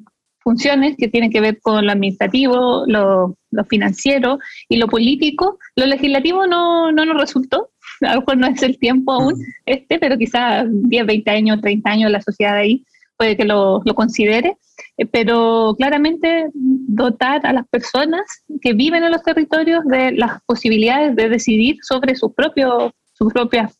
[0.42, 3.36] funciones que tienen que ver con lo administrativo, lo,
[3.68, 5.58] financiero y lo político.
[5.76, 9.34] Lo legislativo no, no nos resultó, a lo mejor no es el tiempo aún,
[9.66, 12.84] este, pero quizás 10, 20 años, 30 años la sociedad ahí
[13.16, 14.56] puede que lo, lo considere,
[14.96, 18.22] eh, pero claramente dotar a las personas
[18.62, 23.79] que viven en los territorios de las posibilidades de decidir sobre su propio, sus propias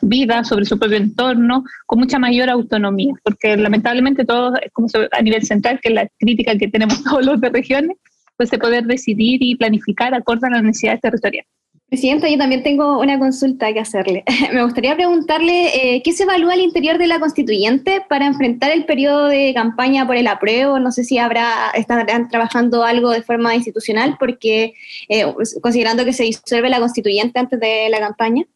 [0.00, 5.22] vida, sobre su propio entorno, con mucha mayor autonomía, porque lamentablemente todo es como a
[5.22, 7.96] nivel central, que es la crítica que tenemos todos los de regiones,
[8.36, 11.48] pues de poder decidir y planificar acorde a las necesidades territoriales.
[11.92, 14.24] Presidenta, yo también tengo una consulta que hacerle.
[14.54, 18.86] Me gustaría preguntarle eh, qué se evalúa al interior de la constituyente para enfrentar el
[18.86, 20.78] periodo de campaña por el apruebo.
[20.78, 24.72] No sé si habrá estarán trabajando algo de forma institucional, porque
[25.10, 25.26] eh,
[25.60, 28.46] considerando que se disuelve la constituyente antes de la campaña.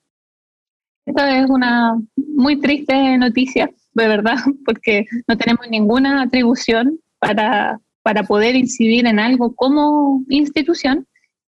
[1.07, 8.25] Esta es una muy triste noticia, de verdad, porque no tenemos ninguna atribución para, para
[8.25, 11.07] poder incidir en algo como institución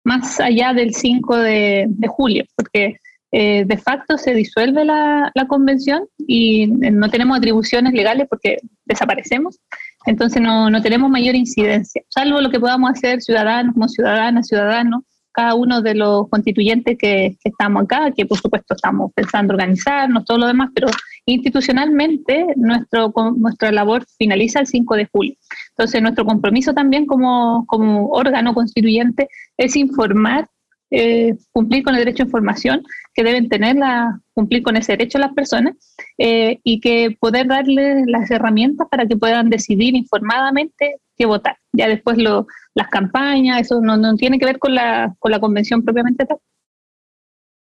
[0.04, 2.96] más allá del 5 de, julio, porque
[3.30, 9.60] eh, de facto se disuelve la, la, convención y no tenemos atribuciones legales porque desaparecemos,
[10.04, 15.04] entonces no, no tenemos mayor incidencia, salvo lo que podamos hacer ciudadanos como ciudadanas, ciudadanos,
[15.32, 20.38] cada uno de los constituyentes que, estamos acá, que por supuesto estamos pensando organizarnos, todo
[20.38, 20.88] lo demás, pero
[21.26, 25.34] institucionalmente nuestro, nuestra labor finaliza el 5 de julio.
[25.70, 30.48] Entonces, nuestro compromiso también como, como órgano constituyente es informar,
[30.94, 32.82] eh, cumplir con el derecho a información
[33.14, 35.74] que deben tener, la, cumplir con ese derecho las personas
[36.18, 41.56] eh, y que poder darles las herramientas para que puedan decidir informadamente qué votar.
[41.72, 45.40] Ya después lo, las campañas, eso no, no tiene que ver con la, con la
[45.40, 46.38] convención propiamente tal.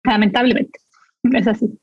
[0.04, 0.80] Lamentablemente,
[1.22, 1.78] es así.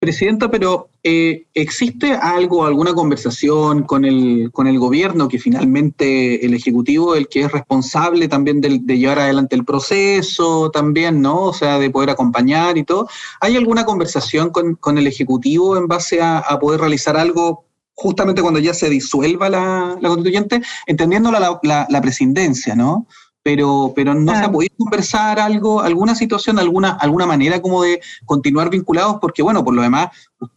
[0.00, 6.54] Presidenta, pero eh, ¿existe algo, alguna conversación con el, con el gobierno que finalmente el
[6.54, 11.42] Ejecutivo, el que es responsable también de, llevar adelante el proceso, también, ¿no?
[11.42, 13.10] O sea, de poder acompañar y todo.
[13.42, 18.40] ¿Hay alguna conversación con, con el Ejecutivo en base a, a, poder realizar algo justamente
[18.40, 21.60] cuando ya se disuelva la, la constituyente, entendiendo la,
[21.90, 23.06] la presidencia, ¿no?
[23.50, 28.00] Pero, pero no se ha podido conversar algo, alguna situación, alguna, alguna manera como de
[28.24, 30.10] continuar vinculados, porque bueno, por lo demás,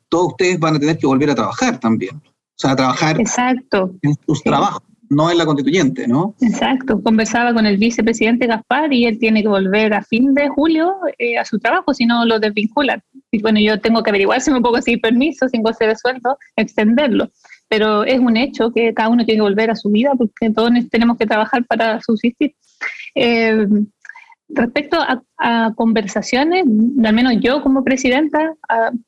[0.10, 2.18] todos ustedes van a tener que volver a trabajar también.
[2.18, 3.96] O sea, a trabajar Exacto.
[4.04, 6.36] en sus trabajos, no en la constituyente, ¿no?
[6.40, 7.02] Exacto.
[7.02, 11.40] Conversaba con el vicepresidente Gaspar y él tiene que volver a fin de julio eh,
[11.40, 13.02] a su trabajo, si no lo desvinculan.
[13.32, 16.38] Y bueno, yo tengo que averiguar si me puedo conseguir permiso sin goce de sueldo,
[16.56, 17.32] extenderlo
[17.74, 20.70] pero es un hecho que cada uno tiene que volver a su vida porque todos
[20.92, 22.54] tenemos que trabajar para subsistir.
[23.16, 23.68] Eh,
[24.50, 25.22] respecto a,
[25.76, 26.64] conversaciones,
[27.04, 28.56] al menos yo como presidenta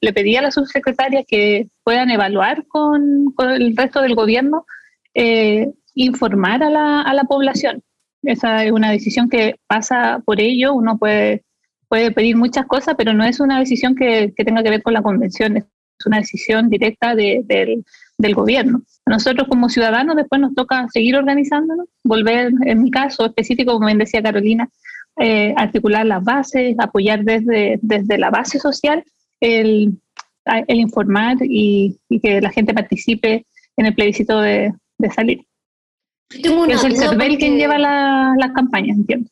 [0.02, 4.66] le pedí a las subsecretarias que puedan evaluar con, el resto del gobierno,
[5.14, 7.84] eh, informar a la, a la, población.
[8.24, 11.46] Esa es una decisión que pasa por ello, uno puede,
[11.88, 14.94] puede pedir muchas cosas, pero no es una decisión que, que tenga que ver con
[14.94, 15.66] la convención, es
[16.06, 17.44] una decisión directa de,
[18.18, 18.82] del gobierno.
[19.06, 23.98] nosotros como ciudadanos después nos toca seguir organizándonos, volver, en mi caso específico, como bien
[23.98, 24.70] decía Carolina,
[25.18, 29.04] eh, articular las bases, apoyar desde, desde la base social
[29.40, 29.98] el,
[30.46, 33.46] el informar y, que la gente participe
[33.78, 34.74] en el plebiscito de,
[35.14, 35.42] salir.
[36.30, 39.30] es el CERVEL quien lleva las la campañas, entiendo.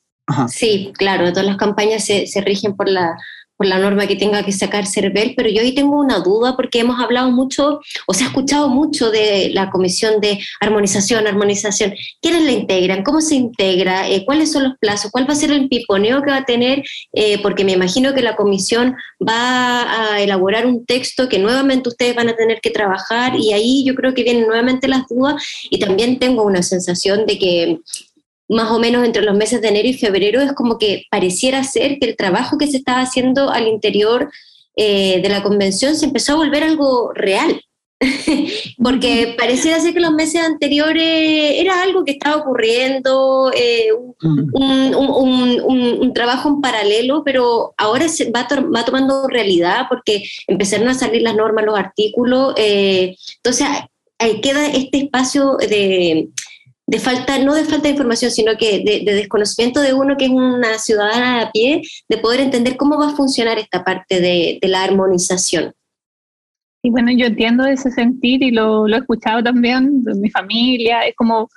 [0.47, 3.17] Sí, claro, todas las campañas se, se rigen por la
[3.65, 6.99] la norma que tenga que sacar CERVEL, pero yo ahí tengo una duda porque hemos
[6.99, 11.93] hablado mucho, o se ha escuchado mucho de la Comisión de Armonización, Armonización.
[12.21, 13.03] ¿Quiénes la integran?
[13.03, 14.09] ¿Cómo se integra?
[14.09, 15.11] Eh, ¿Cuáles son los plazos?
[15.11, 16.83] ¿Cuál va a ser el piponeo que va a tener?
[17.13, 22.15] Eh, porque me imagino que la Comisión va a elaborar un texto que nuevamente ustedes
[22.15, 25.79] van a tener que trabajar y ahí yo creo que vienen nuevamente las dudas y
[25.79, 27.79] también tengo una sensación de que
[28.53, 31.99] más o menos entre los meses de enero y febrero, es como que pareciera ser
[31.99, 34.31] que el trabajo que se estaba haciendo al interior
[34.75, 37.61] eh, de la convención se empezó a volver algo real.
[38.83, 43.89] Porque pareciera ser que los meses anteriores era algo que estaba ocurriendo, eh,
[44.21, 51.23] un, trabajo en paralelo, pero ahora se va, va, tomando realidad porque empezaron a salir
[51.23, 52.53] las normas, los artículos.
[52.55, 53.67] Eh, entonces,
[54.19, 56.29] ahí queda este espacio de,
[56.85, 60.31] de falta, no de falta de información, sino que de, desconocimiento de uno que es
[60.31, 64.83] una ciudadana a pie, de poder entender cómo va a funcionar esta parte de, la
[64.83, 65.73] armonización.
[66.83, 71.01] Y bueno, yo entiendo ese sentir y lo, lo he escuchado también de mi familia,
[71.01, 71.49] es como,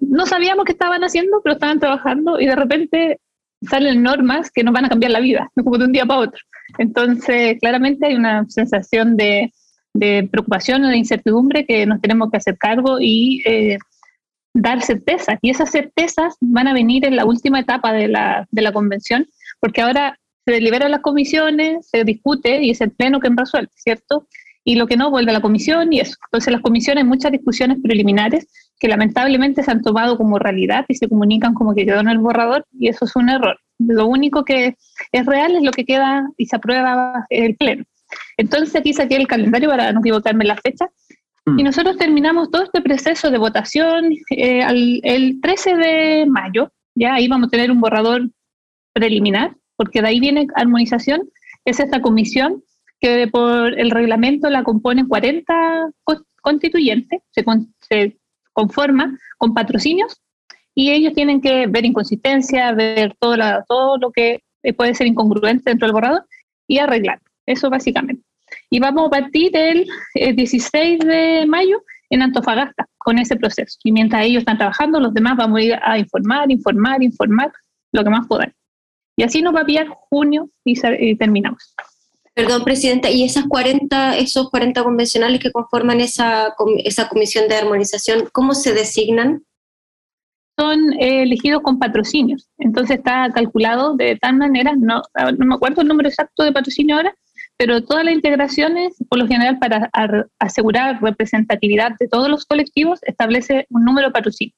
[0.00, 3.20] no sabíamos qué estaban haciendo, pero estaban trabajando y de repente
[3.68, 6.40] salen normas que nos van a cambiar la vida, como de un día para otro.
[6.78, 9.52] Entonces, claramente hay una sensación de,
[10.30, 13.76] preocupación o de incertidumbre que nos tenemos que hacer cargo y eh,
[14.54, 15.38] dar certezas.
[15.42, 19.26] Y esas certezas van a venir en la última etapa de la, de la convención,
[19.60, 24.26] porque ahora se deliberan las comisiones, se discute y es el pleno quien resuelve, ¿cierto?
[24.64, 26.16] Y lo que no vuelve a la comisión y eso.
[26.28, 28.48] Entonces, las comisiones, muchas discusiones preliminares
[28.78, 32.18] que lamentablemente se han tomado como realidad y se comunican como que quedó en el
[32.18, 33.58] borrador y eso es un error.
[33.78, 34.76] Lo único que
[35.12, 37.84] es real es lo que queda y se aprueba el pleno.
[38.38, 40.86] Entonces aquí saqué el calendario para no equivocarme en la fecha.
[41.46, 47.28] Y nosotros terminamos todo este proceso de votación eh, el 13 de mayo, ya ahí
[47.28, 48.30] vamos a tener un borrador
[48.92, 51.28] preliminar, porque de ahí viene armonización,
[51.64, 52.62] es esta comisión
[53.00, 55.90] que por el reglamento la componen 40
[56.42, 57.44] constituyentes, se,
[57.80, 58.18] se
[58.52, 60.20] conforma con patrocinios
[60.74, 63.36] y ellos tienen que ver inconsistencia, ver todo,
[63.66, 64.42] todo lo que
[64.76, 66.26] puede ser incongruente dentro del borrador
[66.66, 67.20] y arreglar.
[67.46, 68.22] Eso básicamente.
[68.70, 73.78] Y vamos a partir el, 16 de mayo en Antofagasta con ese proceso.
[73.84, 77.52] Y mientras ellos están trabajando, los demás vamos a ir a informar, informar, informar
[77.92, 78.54] lo que más podamos.
[79.16, 81.74] Y así nos va a pillar junio y, terminamos.
[82.34, 88.28] Perdón, Presidenta, ¿y esas 40, esos 40 convencionales que conforman esa, esa comisión de armonización,
[88.32, 89.44] cómo se designan?
[90.58, 92.48] Son eh, elegidos con patrocinios.
[92.58, 95.02] Entonces está calculado de tal manera, no,
[95.38, 97.14] no me acuerdo el número exacto de patrocinio ahora,
[97.60, 99.90] pero todas las integraciones, por lo general, para
[100.38, 104.54] asegurar representatividad de todos los colectivos, establece un número patrocinio.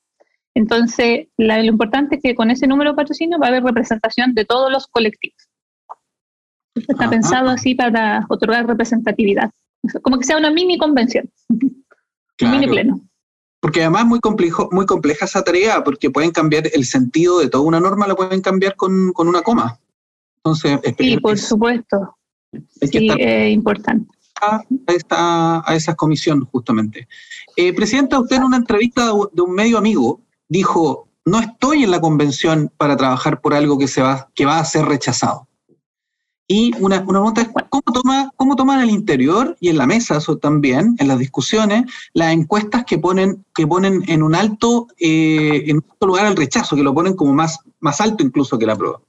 [0.54, 4.70] Entonces, lo importante es que con ese número patrocinio va a haber representación de todos
[4.70, 5.48] los colectivos.
[6.76, 9.50] Está pensado así para otorgar representatividad.
[10.02, 13.00] Como que sea una mini convención, un mini pleno.
[13.58, 17.48] Porque además es muy, complejo, muy compleja esa tarea, porque pueden cambiar el sentido de
[17.48, 19.80] toda una norma, la pueden cambiar con, con una coma.
[20.36, 22.16] Entonces, sí, por supuesto
[22.80, 24.08] sí, es importante.
[24.40, 27.06] A, esta, a esa comisión, justamente.
[27.56, 32.00] Eh, Presidenta, usted en una entrevista de un medio amigo dijo, no estoy en la
[32.00, 35.48] convención para trabajar por algo que, se va, que va a ser rechazado.
[36.48, 39.86] Y una, una pregunta es, ¿cómo, toma, ¿cómo toman en el interior y en la
[39.86, 44.88] mesa, eso también, en las discusiones, las encuestas que ponen, que ponen en un alto,
[44.98, 48.58] eh, en un alto lugar al rechazo, que lo ponen como más, más alto incluso
[48.58, 49.00] que la prueba?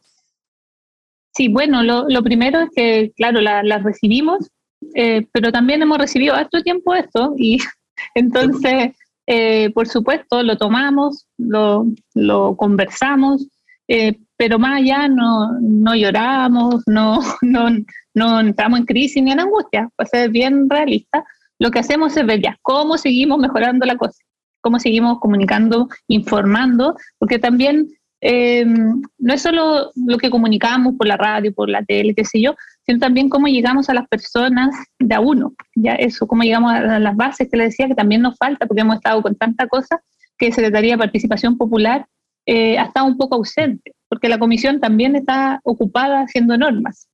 [1.36, 4.51] Sí, bueno, lo, primero es que, claro, las la recibimos,
[4.93, 7.57] eh, pero también hemos recibido harto tiempo esto y
[8.15, 13.47] entonces, eh, por supuesto, lo tomamos, lo, lo conversamos,
[13.88, 17.69] eh, pero más allá no, no lloramos, no, no,
[18.13, 21.25] no entramos en crisis ni en angustia, para ser bien realista.
[21.59, 24.21] Lo que hacemos es ver ya cómo seguimos mejorando la cosa,
[24.61, 27.88] cómo seguimos comunicando, informando, porque también
[28.26, 32.39] eh, no es solo lo que comunicamos por la radio, por la tele, qué sé
[32.41, 32.55] yo,
[32.86, 36.99] sino también cómo llegamos a las personas de a uno, ya eso, cómo llegamos a
[36.99, 40.01] las bases que le decía que también nos falta, porque hemos estado con tanta cosa
[40.38, 42.07] que Secretaría de Participación Popular
[42.45, 47.09] eh, ha estado un poco ausente, porque la comisión también está ocupada haciendo normas.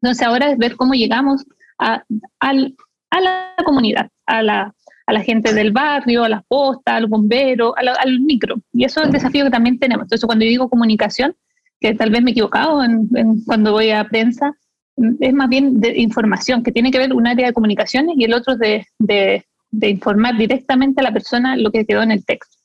[0.00, 1.44] Entonces ahora es ver cómo llegamos
[1.78, 2.02] a,
[2.40, 4.74] a la comunidad, a la,
[5.06, 8.56] a la gente del barrio, a las postas, al bombero, al micro.
[8.72, 10.04] Y eso es el desafío que también tenemos.
[10.04, 11.34] Entonces, cuando yo digo comunicación,
[11.80, 13.08] que tal vez me he equivocado en,
[13.44, 14.54] cuando voy a prensa,
[15.20, 18.32] es más bien de información, que tiene que ver un área de comunicaciones y el
[18.32, 22.56] otro de, de, de informar directamente a la persona lo que quedó en el texto.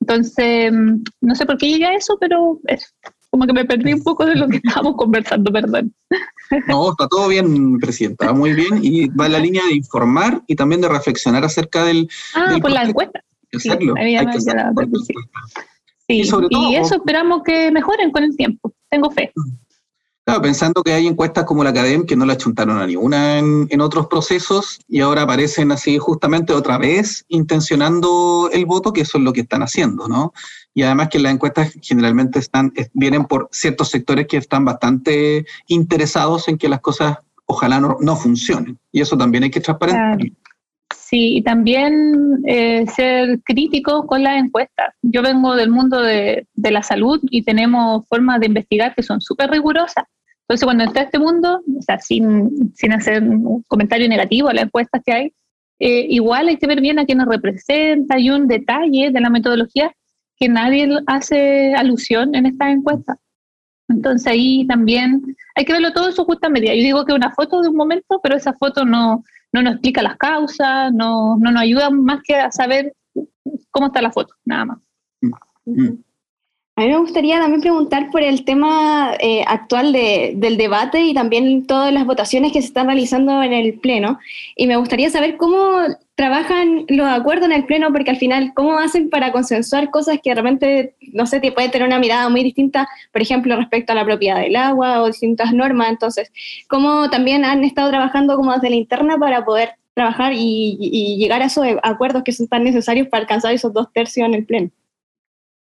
[0.00, 0.72] Entonces,
[1.20, 2.94] no sé por qué llegué a eso, pero es
[3.30, 5.94] como que me perdí un poco de lo que estábamos conversando, perdón.
[6.68, 10.56] No, está todo bien, Presidenta, muy bien, y va en la línea de informar y
[10.56, 12.08] también de reflexionar acerca del...
[12.34, 13.22] Ah, por la encuesta.
[13.52, 13.70] Sí,
[16.06, 19.32] y, y eso esperamos que mejoren con el tiempo, tengo fe.
[20.24, 23.66] Claro, pensando que hay encuestas como la Academ que no la chuntaron a ninguna en,
[23.68, 29.18] en, otros procesos y ahora aparecen así justamente otra vez intencionando el voto, que eso
[29.18, 30.32] es lo que están haciendo, ¿no?
[30.72, 36.48] Y además que las encuestas generalmente están, vienen por ciertos sectores que están bastante interesados
[36.48, 38.78] en que las cosas ojalá no, no funcionen.
[38.90, 40.18] Y eso también hay que transparentar.
[40.92, 44.94] Sí, y también eh, ser críticos con las encuestas.
[45.02, 49.50] Yo vengo del mundo de, la salud y tenemos formas de investigar que son súper
[49.50, 50.04] rigurosas.
[50.42, 54.64] Entonces, cuando entra a este mundo, o sea, sin, hacer un comentario negativo a las
[54.64, 55.32] encuestas que hay,
[55.78, 59.30] eh, igual hay que ver bien a quién nos representa y un detalle de la
[59.30, 59.94] metodología
[60.36, 63.18] que nadie hace alusión en esta encuesta.
[63.88, 65.22] Entonces ahí también
[65.54, 66.74] hay que verlo todo en su justa medida.
[66.74, 69.22] Yo digo que una foto de un momento, pero esa foto no,
[69.54, 72.92] no nos explica las causas, no, no nos ayuda más que a saber
[73.70, 74.78] cómo está la foto, nada más.
[75.64, 75.90] Mm.
[76.76, 81.14] A mí me gustaría también preguntar por el tema eh, actual de, del debate y
[81.14, 84.18] también todas las votaciones que se están realizando en el Pleno.
[84.56, 85.82] Y me gustaría saber cómo
[86.14, 90.32] trabajan los acuerdos en el Pleno, porque al final, ¿cómo hacen para consensuar cosas que
[90.32, 94.40] realmente, no sé, puede tener una mirada muy distinta, por ejemplo, respecto a la propiedad
[94.40, 95.90] del agua o distintas normas?
[95.90, 96.30] Entonces,
[96.68, 101.42] ¿cómo también han estado trabajando como desde la interna para poder trabajar y, y llegar
[101.42, 104.70] a esos acuerdos que son tan necesarios para alcanzar esos dos tercios en el Pleno?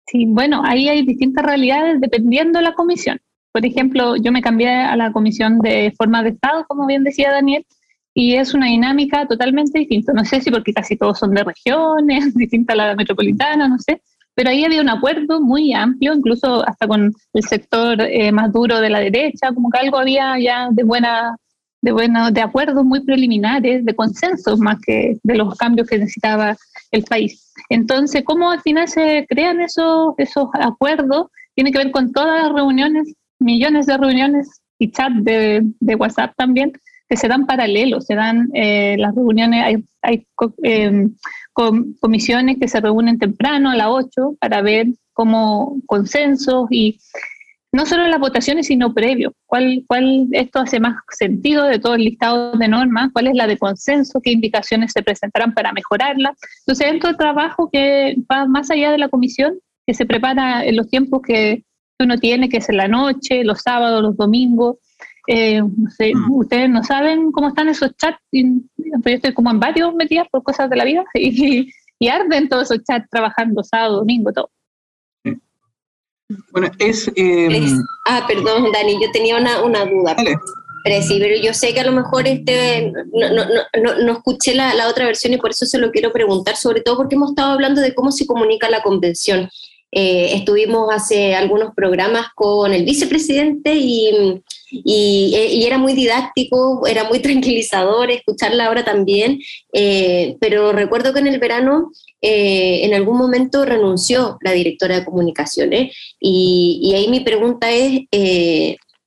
[0.07, 3.19] Sí, bueno, ahí hay distintas realidades dependiendo de la comisión.
[3.51, 7.31] Por ejemplo, yo me cambié a la comisión de forma de Estado, como bien decía
[7.31, 7.65] Daniel,
[8.13, 10.13] y es una dinámica totalmente distinta.
[10.13, 14.01] No sé si porque casi todos son de regiones, distinta a la metropolitana, no sé,
[14.39, 18.79] pero ahí había un acuerdo muy amplio, incluso hasta con el sector eh, más duro
[18.79, 21.35] de la derecha, como que algo había ya de buena,
[21.81, 26.55] de bueno, de acuerdos muy preliminares, de consensos más que de los cambios que necesitaba
[26.91, 27.51] el país.
[27.67, 31.27] Entonces, ¿cómo al final se crean esos, esos acuerdos?
[31.53, 36.33] Tiene que ver con todas las reuniones, millones de reuniones y chats de, de WhatsApp
[36.37, 36.71] también,
[37.09, 40.27] que se dan paralelos, se dan eh, las reuniones, hay, hay
[40.63, 41.15] em,
[41.99, 46.99] comisiones que se reúnen temprano a las 8 para ver cómo consensos y
[47.71, 49.33] no solo las votaciones, sino previo.
[49.45, 53.11] ¿Cuál, ¿Cuál esto hace más sentido de todo el listado de normas?
[53.13, 54.21] ¿Cuál es la de consenso?
[54.21, 56.33] ¿Qué indicaciones se presentarán para mejorarla?
[56.61, 60.77] Entonces, hay todo trabajo que va más allá de la comisión, que se prepara en
[60.77, 61.63] los tiempos que
[61.99, 64.77] uno tiene, que es en la noche, los sábados, los domingos.
[65.31, 66.31] Eh, no sé, mm.
[66.37, 68.17] ustedes no saben cómo están esos chats.
[68.31, 68.51] Yo
[69.05, 72.83] estoy como en varios metidas por cosas de la vida y, y arden todos esos
[72.83, 74.49] chats trabajando sábado, domingo, todo.
[76.51, 80.15] Bueno, es, em, Ah, perdón, Dani, yo tenía una, una duda.
[80.83, 83.45] Pero sí, pero yo sé que a lo mejor este no, no,
[83.83, 86.81] no, no escuché la, la, otra versión y por eso se lo quiero preguntar, sobre
[86.81, 89.47] todo porque hemos estado hablando de cómo se comunica la convención.
[89.91, 97.05] Eh, estuvimos hace algunos programas con el vicepresidente y, y, eh, era muy didáctico, era
[97.05, 99.39] muy tranquilizador escucharla ahora también,
[99.73, 105.95] eh, pero recuerdo que en el verano en algún momento renunció la directora de comunicaciones
[106.19, 108.01] y, ahí mi pregunta es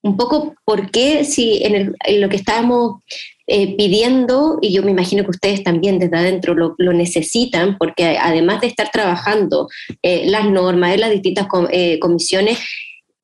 [0.03, 3.03] un poco por qué si en, el, en lo que estábamos
[3.47, 8.61] eh, pidiendo, y yo me imagino que ustedes también desde adentro lo, necesitan, porque además
[8.61, 9.69] de estar trabajando
[10.03, 12.59] eh, las normas, en las distintas eh, comisiones,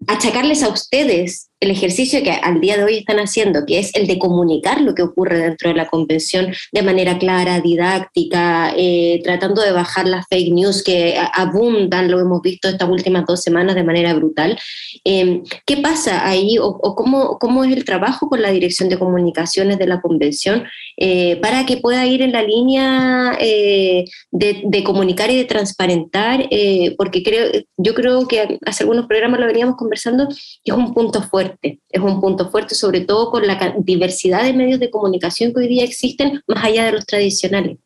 [0.06, 4.06] achacarles a ustedes el ejercicio que al día de hoy están haciendo, que es el
[4.06, 9.62] de comunicar lo que ocurre dentro de la convención de manera clara, didáctica, eh, tratando
[9.62, 13.82] de bajar las fake news que abundan, lo hemos visto estas últimas dos semanas de
[13.82, 14.58] manera brutal.
[15.04, 19.86] Eh, ¿Qué pasa ahí o, cómo, es el trabajo con la Dirección de Comunicaciones de
[19.86, 20.64] la convención
[20.96, 26.48] eh, para que pueda ir en la línea eh, de, de, comunicar y de transparentar?
[26.96, 30.28] Porque creo, yo creo que hace algunos programas lo veníamos conversando
[30.62, 34.44] y es un punto fuerte fuerte, es un punto fuerte, sobre todo con la diversidad
[34.44, 37.78] de medios de comunicación que hoy día existen, más allá de los tradicionales.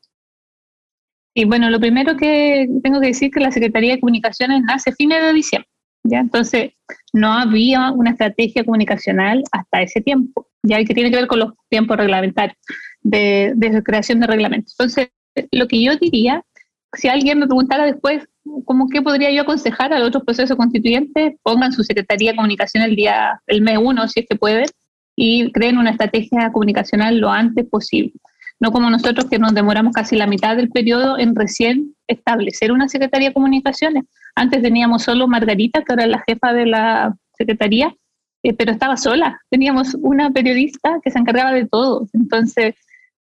[1.35, 4.93] Y bueno, lo primero que tengo que decir es que la Secretaría de Comunicaciones nace
[4.93, 5.69] fines de diciembre,
[6.05, 6.21] ¿ya?
[6.21, 6.73] Entonces,
[7.13, 11.53] no había una estrategia comunicacional hasta ese tiempo, ya que tiene que ver con los
[11.71, 12.59] tiempos reglamentarios
[13.01, 14.75] de, de creación de reglamentos.
[14.79, 15.09] Entonces,
[15.51, 16.45] lo que yo diría,
[16.95, 18.29] si alguien me preguntara después
[18.65, 21.35] ¿cómo que podría yo aconsejar a los otros procesos constituyentes?
[21.43, 24.67] Pongan su Secretaría de Comunicación el día, el mes uno, si es que pueden,
[25.17, 28.13] y creen una estrategia comunicacional lo antes posible.
[28.61, 32.89] No como nosotros que nos demoramos casi la mitad del periodo en recién establecer una
[32.89, 34.05] Secretaría de Comunicaciones.
[34.35, 37.95] Antes teníamos solo Margarita, que era la jefa de la Secretaría,
[38.43, 39.41] eh, pero estaba sola.
[39.51, 42.07] Teníamos una periodista que se encargaba de todo.
[42.13, 42.75] Entonces,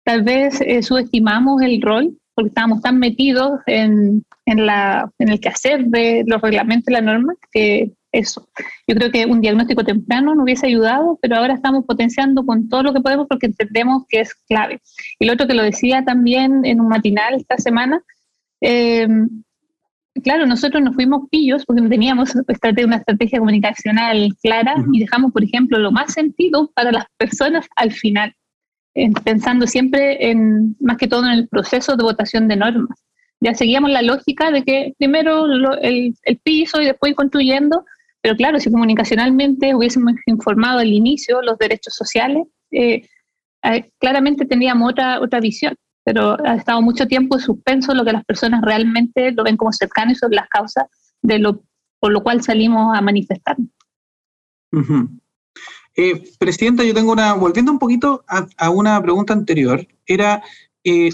[0.04, 5.40] tal vez eh, subestimamos el rol porque estábamos tan metidos en, en, la, en el
[5.40, 8.46] quehacer de los reglamentos y la norma que eso.
[8.86, 12.82] Yo creo que un diagnóstico temprano nos hubiese ayudado, pero ahora estamos potenciando con todo
[12.82, 14.80] lo que podemos porque entendemos que es clave.
[15.18, 18.02] Y lo otro que lo decía también en un matinal esta semana,
[18.60, 19.08] eh,
[20.22, 22.34] claro, nosotros nos fuimos pillos porque teníamos
[22.84, 27.92] una estrategia comunicacional clara y dejamos, por ejemplo, lo más sentido para las personas al
[27.92, 28.34] final
[29.24, 33.02] pensando siempre en, más que todo en el proceso de votación de normas.
[33.40, 37.84] Ya seguíamos la lógica de que primero lo, el, el, piso y después construyendo,
[38.20, 43.06] pero claro, si comunicacionalmente hubiésemos informado al inicio los derechos sociales, eh,
[43.64, 45.74] eh, claramente teníamos otra, otra visión,
[46.04, 49.72] pero ha estado mucho tiempo en suspenso lo que las personas realmente lo ven como
[49.72, 50.84] cercano y son las causas
[51.22, 51.62] de lo
[52.02, 53.56] por lo cual salimos a manifestar.
[55.94, 60.42] Eh, Presidenta, yo tengo una, volviendo un poquito a, una pregunta anterior, era
[60.84, 61.10] eh,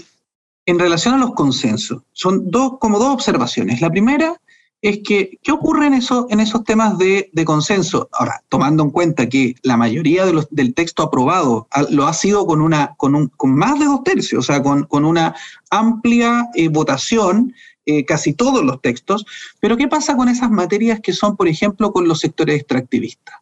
[0.65, 2.03] en relación a los consensos.
[2.13, 3.81] Son dos, como dos observaciones.
[3.81, 4.39] La primera
[4.81, 8.07] es que, ¿qué ocurre en, eso, en esos temas de, consenso?
[8.13, 12.61] Ahora, tomando en cuenta que la mayoría del texto aprobado lo ha sido con,
[13.49, 15.35] más de dos tercios, o sea, con, una
[15.69, 17.53] amplia eh, votación,
[18.05, 19.25] casi todos los textos,
[19.59, 23.35] pero ¿qué pasa con esas materias que son, por ejemplo, con los sectores extractivistas?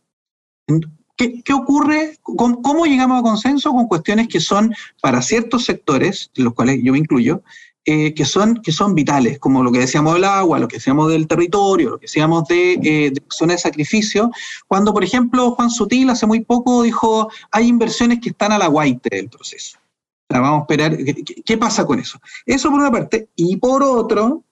[1.18, 2.20] ¿Qué, ocurre?
[2.22, 7.00] ¿Cómo, llegamos a consenso con cuestiones que son para ciertos sectores, los cuales yo me
[7.00, 7.42] incluyo,
[7.86, 11.10] eh, que, son, que son vitales, como lo que decíamos del agua, lo que decíamos
[11.10, 14.30] del territorio, lo que decíamos de, eh, de zona de sacrificio,
[14.68, 18.68] cuando, por ejemplo, Juan Sutil hace muy poco dijo, hay inversiones que están a la
[18.68, 19.80] guaite del proceso.
[20.30, 20.98] La vamos a esperar.
[21.46, 22.20] ¿Qué, pasa con eso?
[22.46, 23.30] Eso por una parte.
[23.36, 24.44] Y por otro,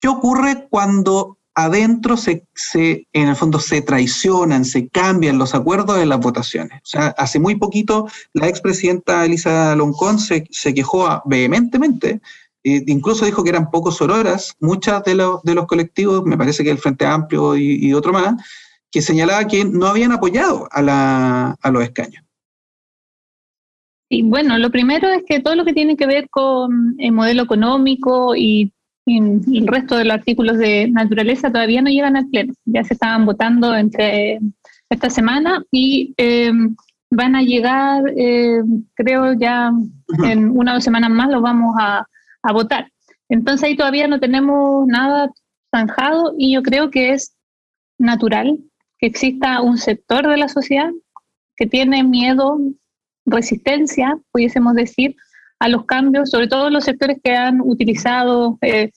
[0.00, 5.98] ¿qué ocurre cuando adentro se, se, en el fondo se traicionan, se cambian los acuerdos
[5.98, 6.78] de las votaciones.
[6.78, 12.20] O sea, hace muy poquito la expresidenta Elisa Loncón se, se quejó vehementemente
[12.64, 16.70] eh, incluso dijo que eran pocos horas, muchas de, de los colectivos, me parece que
[16.70, 18.34] el Frente Amplio y, otro más,
[18.90, 22.24] que señalaba que no habían apoyado a, la, a los escaños.
[24.08, 27.42] Y bueno, lo primero es que todo lo que tiene que ver con el modelo
[27.42, 28.72] económico y,
[29.06, 32.54] el resto de los artículos de naturaleza todavía no llegan al Pleno.
[32.64, 34.38] Ya se estaban votando entre
[34.88, 36.52] esta semana y eh,
[37.10, 38.62] van a llegar, eh,
[38.94, 39.70] creo ya
[40.24, 42.06] en una o dos semanas más los vamos a,
[42.42, 42.90] a votar.
[43.28, 45.30] Entonces ahí todavía no tenemos nada
[45.74, 47.34] zanjado y yo creo que es
[47.98, 48.58] natural
[48.98, 50.90] que exista un sector de la sociedad
[51.56, 52.58] que tiene miedo,
[53.24, 55.16] resistencia, pudiésemos decir,
[55.62, 58.90] a los cambios, sobre todo los sectores que han utilizado eh,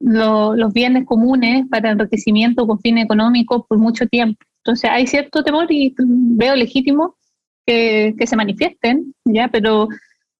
[0.00, 4.40] los bienes comunes para enriquecimiento con fines económicos por mucho tiempo.
[4.64, 7.16] Entonces hay cierto temor y veo legítimo
[7.66, 9.88] que, que se manifiesten, ya, pero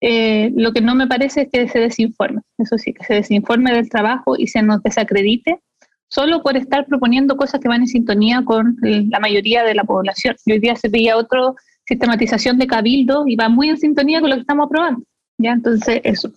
[0.01, 3.71] eh, lo que no me parece es que se desinforme, eso sí, que se desinforme
[3.71, 5.61] del trabajo y se nos desacredite
[6.09, 10.37] solo por estar proponiendo cosas que van en sintonía con la mayoría de la población.
[10.47, 11.53] Y hoy día se veía otra
[11.87, 15.05] sistematización de cabildo y va muy en sintonía con lo que estamos aprobando.
[15.43, 15.53] ¿Ya?
[15.53, 16.33] Entonces, eso.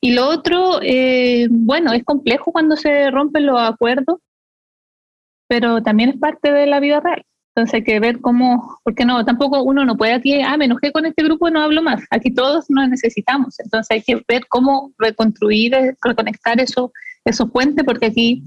[0.00, 4.18] Y lo otro, eh, bueno, es complejo cuando se rompen los acuerdos,
[5.48, 7.24] pero también es parte de la vida real.
[7.56, 10.90] Entonces hay que ver cómo, porque no, tampoco uno no puede aquí, ah, me enojé
[10.90, 12.02] con este grupo, no hablo más.
[12.10, 13.60] Aquí todos nos necesitamos.
[13.60, 16.92] Entonces hay que ver cómo reconstruir, reconectar eso,
[17.24, 18.42] esos puentes, porque aquí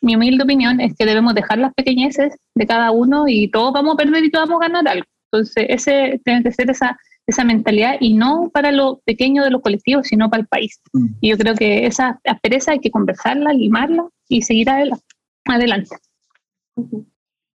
[0.00, 3.94] mi humilde opinión es que debemos dejar las pequeñeces de cada uno y todos vamos
[3.94, 5.06] a perder y todos vamos a ganar algo.
[5.32, 6.96] Entonces ese tiene que ser esa,
[7.26, 10.80] esa mentalidad y no para lo pequeño de los colectivos, sino para el país.
[10.92, 11.06] Mm.
[11.20, 15.96] Y yo creo que esa aspereza hay que conversarla, limarla y seguir adelante.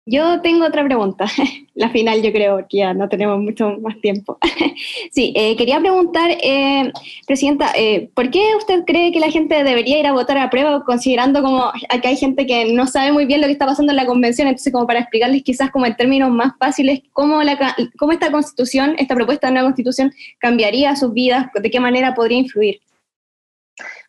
[0.08, 1.26] Yo tengo otra pregunta,
[1.74, 4.38] la final yo creo, que ya no tenemos mucho más tiempo.
[5.12, 6.92] sí, eh, quería preguntar, eh,
[7.26, 10.84] Presidenta, eh, ¿por qué usted cree que la gente debería ir a votar a prueba
[10.86, 13.96] considerando como que hay gente que no sabe muy bien lo que está pasando en
[13.96, 14.48] la convención?
[14.48, 17.58] Entonces, como para explicarles quizás como en términos más fáciles, ¿cómo, la,
[17.98, 21.48] cómo esta constitución, esta propuesta de nueva constitución cambiaría sus vidas?
[21.56, 22.80] ¿De qué manera podría influir?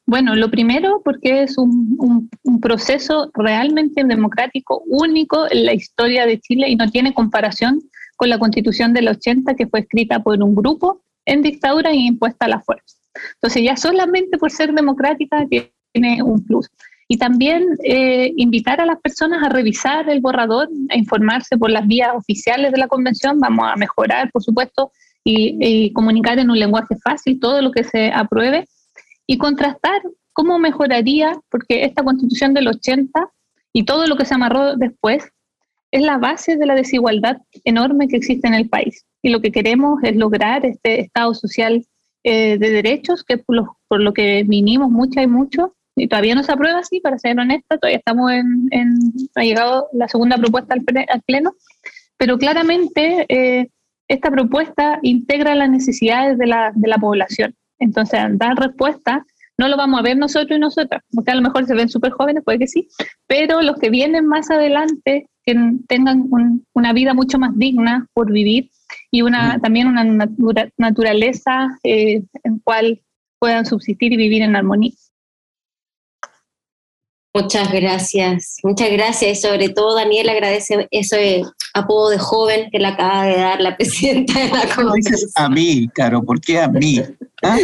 [0.09, 2.31] Bueno, lo primero porque es un,
[2.63, 7.81] proceso realmente democrático, único en la historia de Chile y no tiene comparación
[8.17, 12.47] con la constitución del 80 que fue escrita por un grupo en dictadura y impuesta
[12.47, 12.97] a la fuerza.
[13.35, 15.45] Entonces ya solamente por ser democrática
[15.93, 16.69] tiene un plus.
[17.09, 21.87] Y también eh, invitar a las personas a revisar el borrador, a informarse por las
[21.87, 23.39] vías oficiales de la convención.
[23.39, 24.93] Vamos a mejorar, por supuesto,
[25.25, 28.69] y comunicar en un lenguaje fácil todo lo que se apruebe
[29.27, 30.01] y contrastar
[30.33, 33.31] cómo mejoraría, porque esta constitución del 80
[33.73, 35.33] y todo lo que se amarró después
[35.91, 39.05] es la base de la desigualdad enorme que existe en el país.
[39.23, 41.85] Y lo que queremos es lograr este Estado social
[42.25, 46.35] eh, de derechos, que por lo, por lo que vinimos mucho y mucho, y todavía
[46.35, 48.95] no se aprueba así, para ser honesta, todavía estamos en, en
[49.35, 51.55] ha llegado la segunda propuesta al, Pleno,
[52.19, 53.69] pero claramente eh,
[54.09, 57.55] esta propuesta integra las necesidades de la, de la población.
[57.79, 59.25] Entonces, dar respuesta
[59.59, 62.13] no lo vamos a ver nosotros y nosotras, porque a lo mejor se ven súper
[62.13, 62.89] jóvenes, puede que sí,
[63.27, 65.55] pero los que vienen más adelante, que
[65.89, 66.29] tengan
[66.75, 68.71] una vida mucho más digna por vivir
[69.11, 70.05] y una, también una
[70.77, 73.01] naturaleza eh, en cual
[73.39, 74.93] puedan subsistir y vivir en armonía.
[77.37, 79.39] Muchas gracias, muchas gracias.
[79.39, 81.43] Y sobre todo, Daniel agradece ese
[81.75, 85.21] apodo de joven que le acaba de dar la presidenta de la Comisión.
[85.35, 86.23] a mí, Caro?
[86.23, 87.03] ¿Por qué a mí?
[87.43, 87.59] ¿Ah?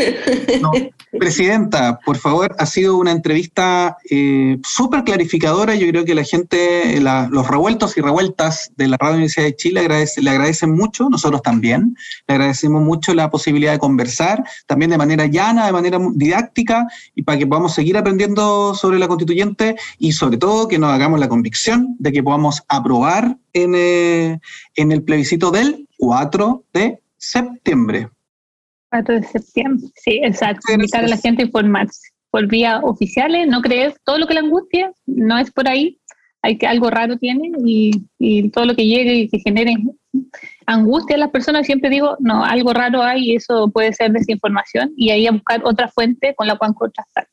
[1.19, 5.75] Presidenta, por favor, ha sido una entrevista eh, súper clarificadora.
[5.75, 9.89] Yo creo que la gente, los revueltos y revueltas de la Radio Universidad de Chile
[10.17, 11.95] le agradecen mucho, nosotros también.
[12.27, 17.23] Le agradecemos mucho la posibilidad de conversar, también de manera llana, de manera didáctica, y
[17.23, 21.29] para que podamos seguir aprendiendo sobre la constituyente y sobre todo que nos hagamos la
[21.29, 24.41] convicción de que podamos aprobar en, eh,
[24.77, 28.09] en el plebiscito del 4 de septiembre.
[28.93, 30.71] 4 de septiembre, sí, exacto.
[30.73, 34.41] Invitar a la gente a informarse por vía oficiales, no creer todo lo que la
[34.41, 35.99] angustia, no es por ahí,
[36.43, 39.77] hay que algo raro tiene y, y todo lo que llegue y que genere
[40.67, 44.93] angustia a las personas, siempre digo, no, algo raro hay y eso puede ser desinformación
[44.97, 47.29] y ahí a buscar otra fuente con la cual contrastar.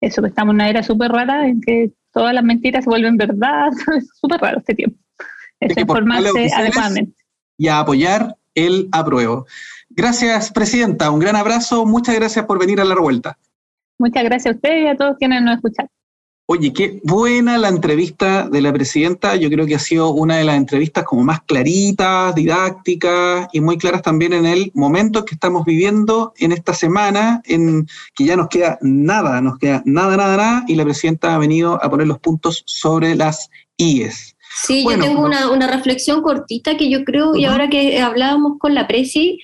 [0.00, 3.16] Eso que estamos en una era súper rara en que todas las mentiras se vuelven
[3.16, 4.98] verdad, es súper raro este tiempo.
[5.58, 7.16] Es informarse adecuadamente.
[7.58, 9.46] Y a apoyar el apruebo.
[9.94, 11.10] Gracias, Presidenta.
[11.10, 11.84] Un gran abrazo.
[11.86, 13.38] Muchas gracias por venir a la revuelta.
[13.98, 15.88] Muchas gracias a usted y a todos quienes nos escuchan.
[16.46, 19.36] Oye, qué buena la entrevista de la presidenta.
[19.36, 23.78] Yo creo que ha sido una de las entrevistas como más claritas, didácticas y muy
[23.78, 28.48] claras también en el momento que estamos viviendo en esta semana, en que ya nos
[28.48, 32.18] queda nada, nos queda nada, nada, nada, y la presidenta ha venido a poner los
[32.18, 34.36] puntos sobre las IES.
[34.66, 38.74] Sí, yo tengo una, una, reflexión cortita que yo creo, y ahora que hablábamos con
[38.74, 39.40] la presi,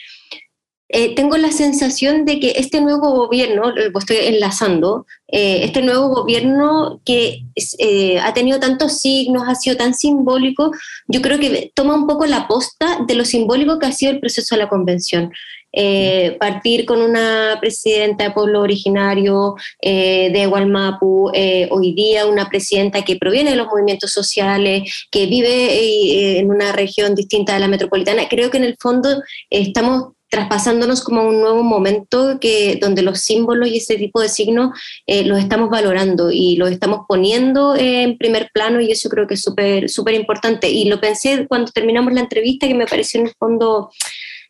[0.91, 6.09] eh, tengo la sensación de que este nuevo gobierno, lo estoy enlazando, eh, este nuevo
[6.09, 7.43] gobierno que
[7.79, 10.71] eh, ha tenido tantos signos, ha sido tan simbólico,
[11.07, 14.21] yo creo que toma un poco la posta de lo simbólico que ha sido el
[14.21, 15.31] proceso de la convención.
[16.41, 21.31] partir con una presidenta de pueblo originario de Gualmapu,
[21.71, 27.15] hoy día una presidenta que proviene de los movimientos sociales, que vive en una región
[27.15, 28.29] distinta de la metropolitana.
[28.29, 29.09] Creo que en el fondo
[29.51, 34.79] estamos traspasándonos como un nuevo momento que, donde los símbolos y ese tipo de signos
[35.07, 39.35] eh, los estamos valorando y los estamos poniendo en primer plano y eso creo que
[39.35, 40.69] es súper importante.
[40.71, 43.91] Y lo pensé cuando terminamos la entrevista que me pareció en el fondo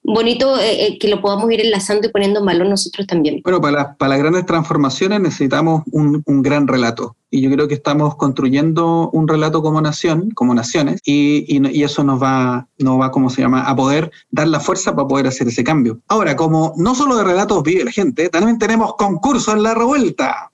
[0.03, 3.41] bonito eh, eh, que lo podamos ir enlazando y poniendo en valor nosotros también.
[3.43, 7.17] Bueno, para, las grandes transformaciones necesitamos un, gran relato.
[7.31, 12.23] Y yo creo que estamos construyendo un relato como nación, como naciones, y, eso nos
[12.23, 15.65] va, nos va, como se llama, a poder dar la fuerza para poder hacer ese
[15.65, 16.01] cambio.
[16.09, 20.51] Ahora, como no solo de relatos vive la gente, también tenemos concurso en la revuelta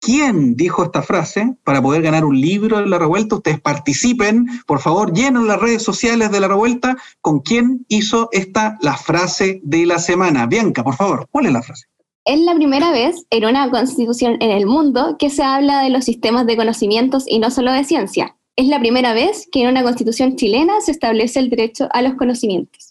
[0.00, 3.36] quién dijo esta frase para poder ganar un libro de la revuelta.
[3.36, 8.78] Ustedes participen, por favor, llenen las redes sociales de la revuelta con quién hizo esta
[8.80, 10.46] la frase de la semana.
[10.46, 11.86] Bianca, por favor, ¿cuál es la frase?
[12.24, 16.04] Es la primera vez en una constitución en el mundo que se habla de los
[16.04, 18.36] sistemas de conocimientos y no solo de ciencia.
[18.56, 22.14] Es la primera vez que en una constitución chilena se establece el derecho a los
[22.14, 22.89] conocimientos.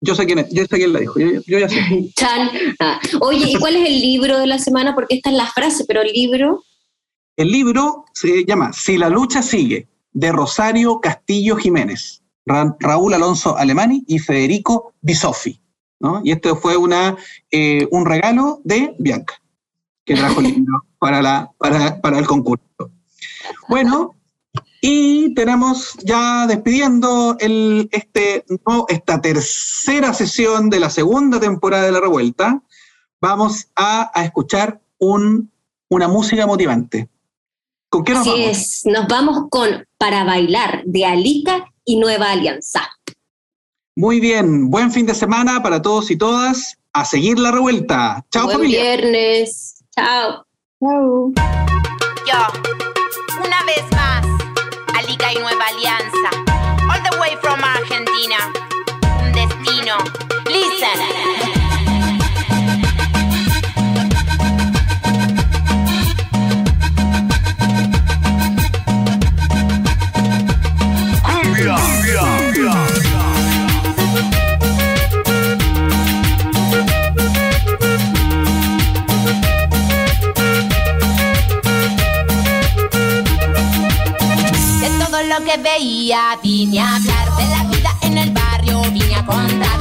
[0.00, 1.80] Yo sé quién es, yo sé quién la dijo, yo, ya sé.
[2.80, 3.00] Ah.
[3.20, 4.94] Oye, ¿y cuál es el libro de la semana?
[4.94, 6.62] Porque esta es la frase, pero el libro.
[7.36, 14.04] El libro se llama Si la lucha sigue, de Rosario Castillo Jiménez, Raúl Alonso Alemani
[14.06, 15.60] y Federico Bisofi.
[16.00, 16.20] ¿no?
[16.24, 17.16] Y este fue una,
[17.50, 19.40] eh, un regalo de Bianca,
[20.04, 22.64] que trajo el libro para, la, para, para el concurso.
[23.68, 24.15] Bueno,
[24.80, 28.44] y tenemos ya despidiendo el, este,
[28.88, 32.62] esta tercera sesión de la segunda temporada de La Revuelta,
[33.20, 35.50] vamos a, escuchar un,
[35.88, 37.08] una música motivante.
[37.88, 42.82] ¿Con qué nos Así es, nos vamos con Para Bailar de Alica y Nueva Alianza.
[43.94, 46.76] Muy bien, buen fin de semana para todos y todas.
[46.92, 48.24] A seguir la revuelta.
[48.30, 48.82] Chao, buen familia.
[48.82, 49.84] viernes.
[49.94, 50.44] Chao.
[50.80, 51.32] Chao.
[52.26, 52.85] Yo,
[55.32, 56.30] y Nueva Alianza.
[56.88, 58.36] All the way from Argentina.
[59.22, 59.96] Un destino.
[60.46, 61.35] Listen.
[85.38, 89.75] Lo que veía, vine a hablar de la vida en el barrio, vine a contar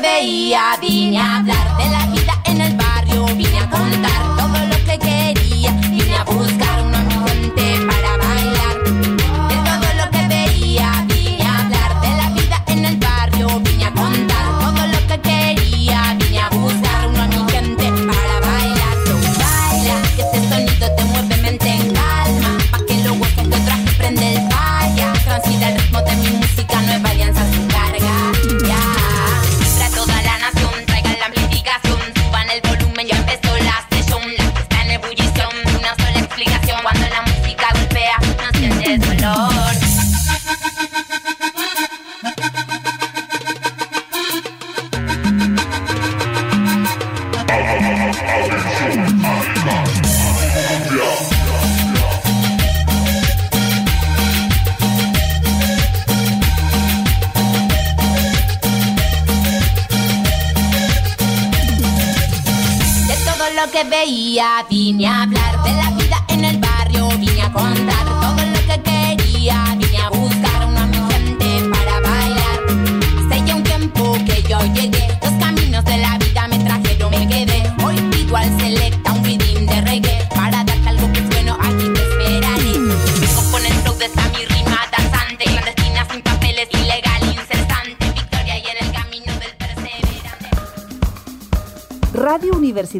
[0.00, 2.15] veía vine a hablar de la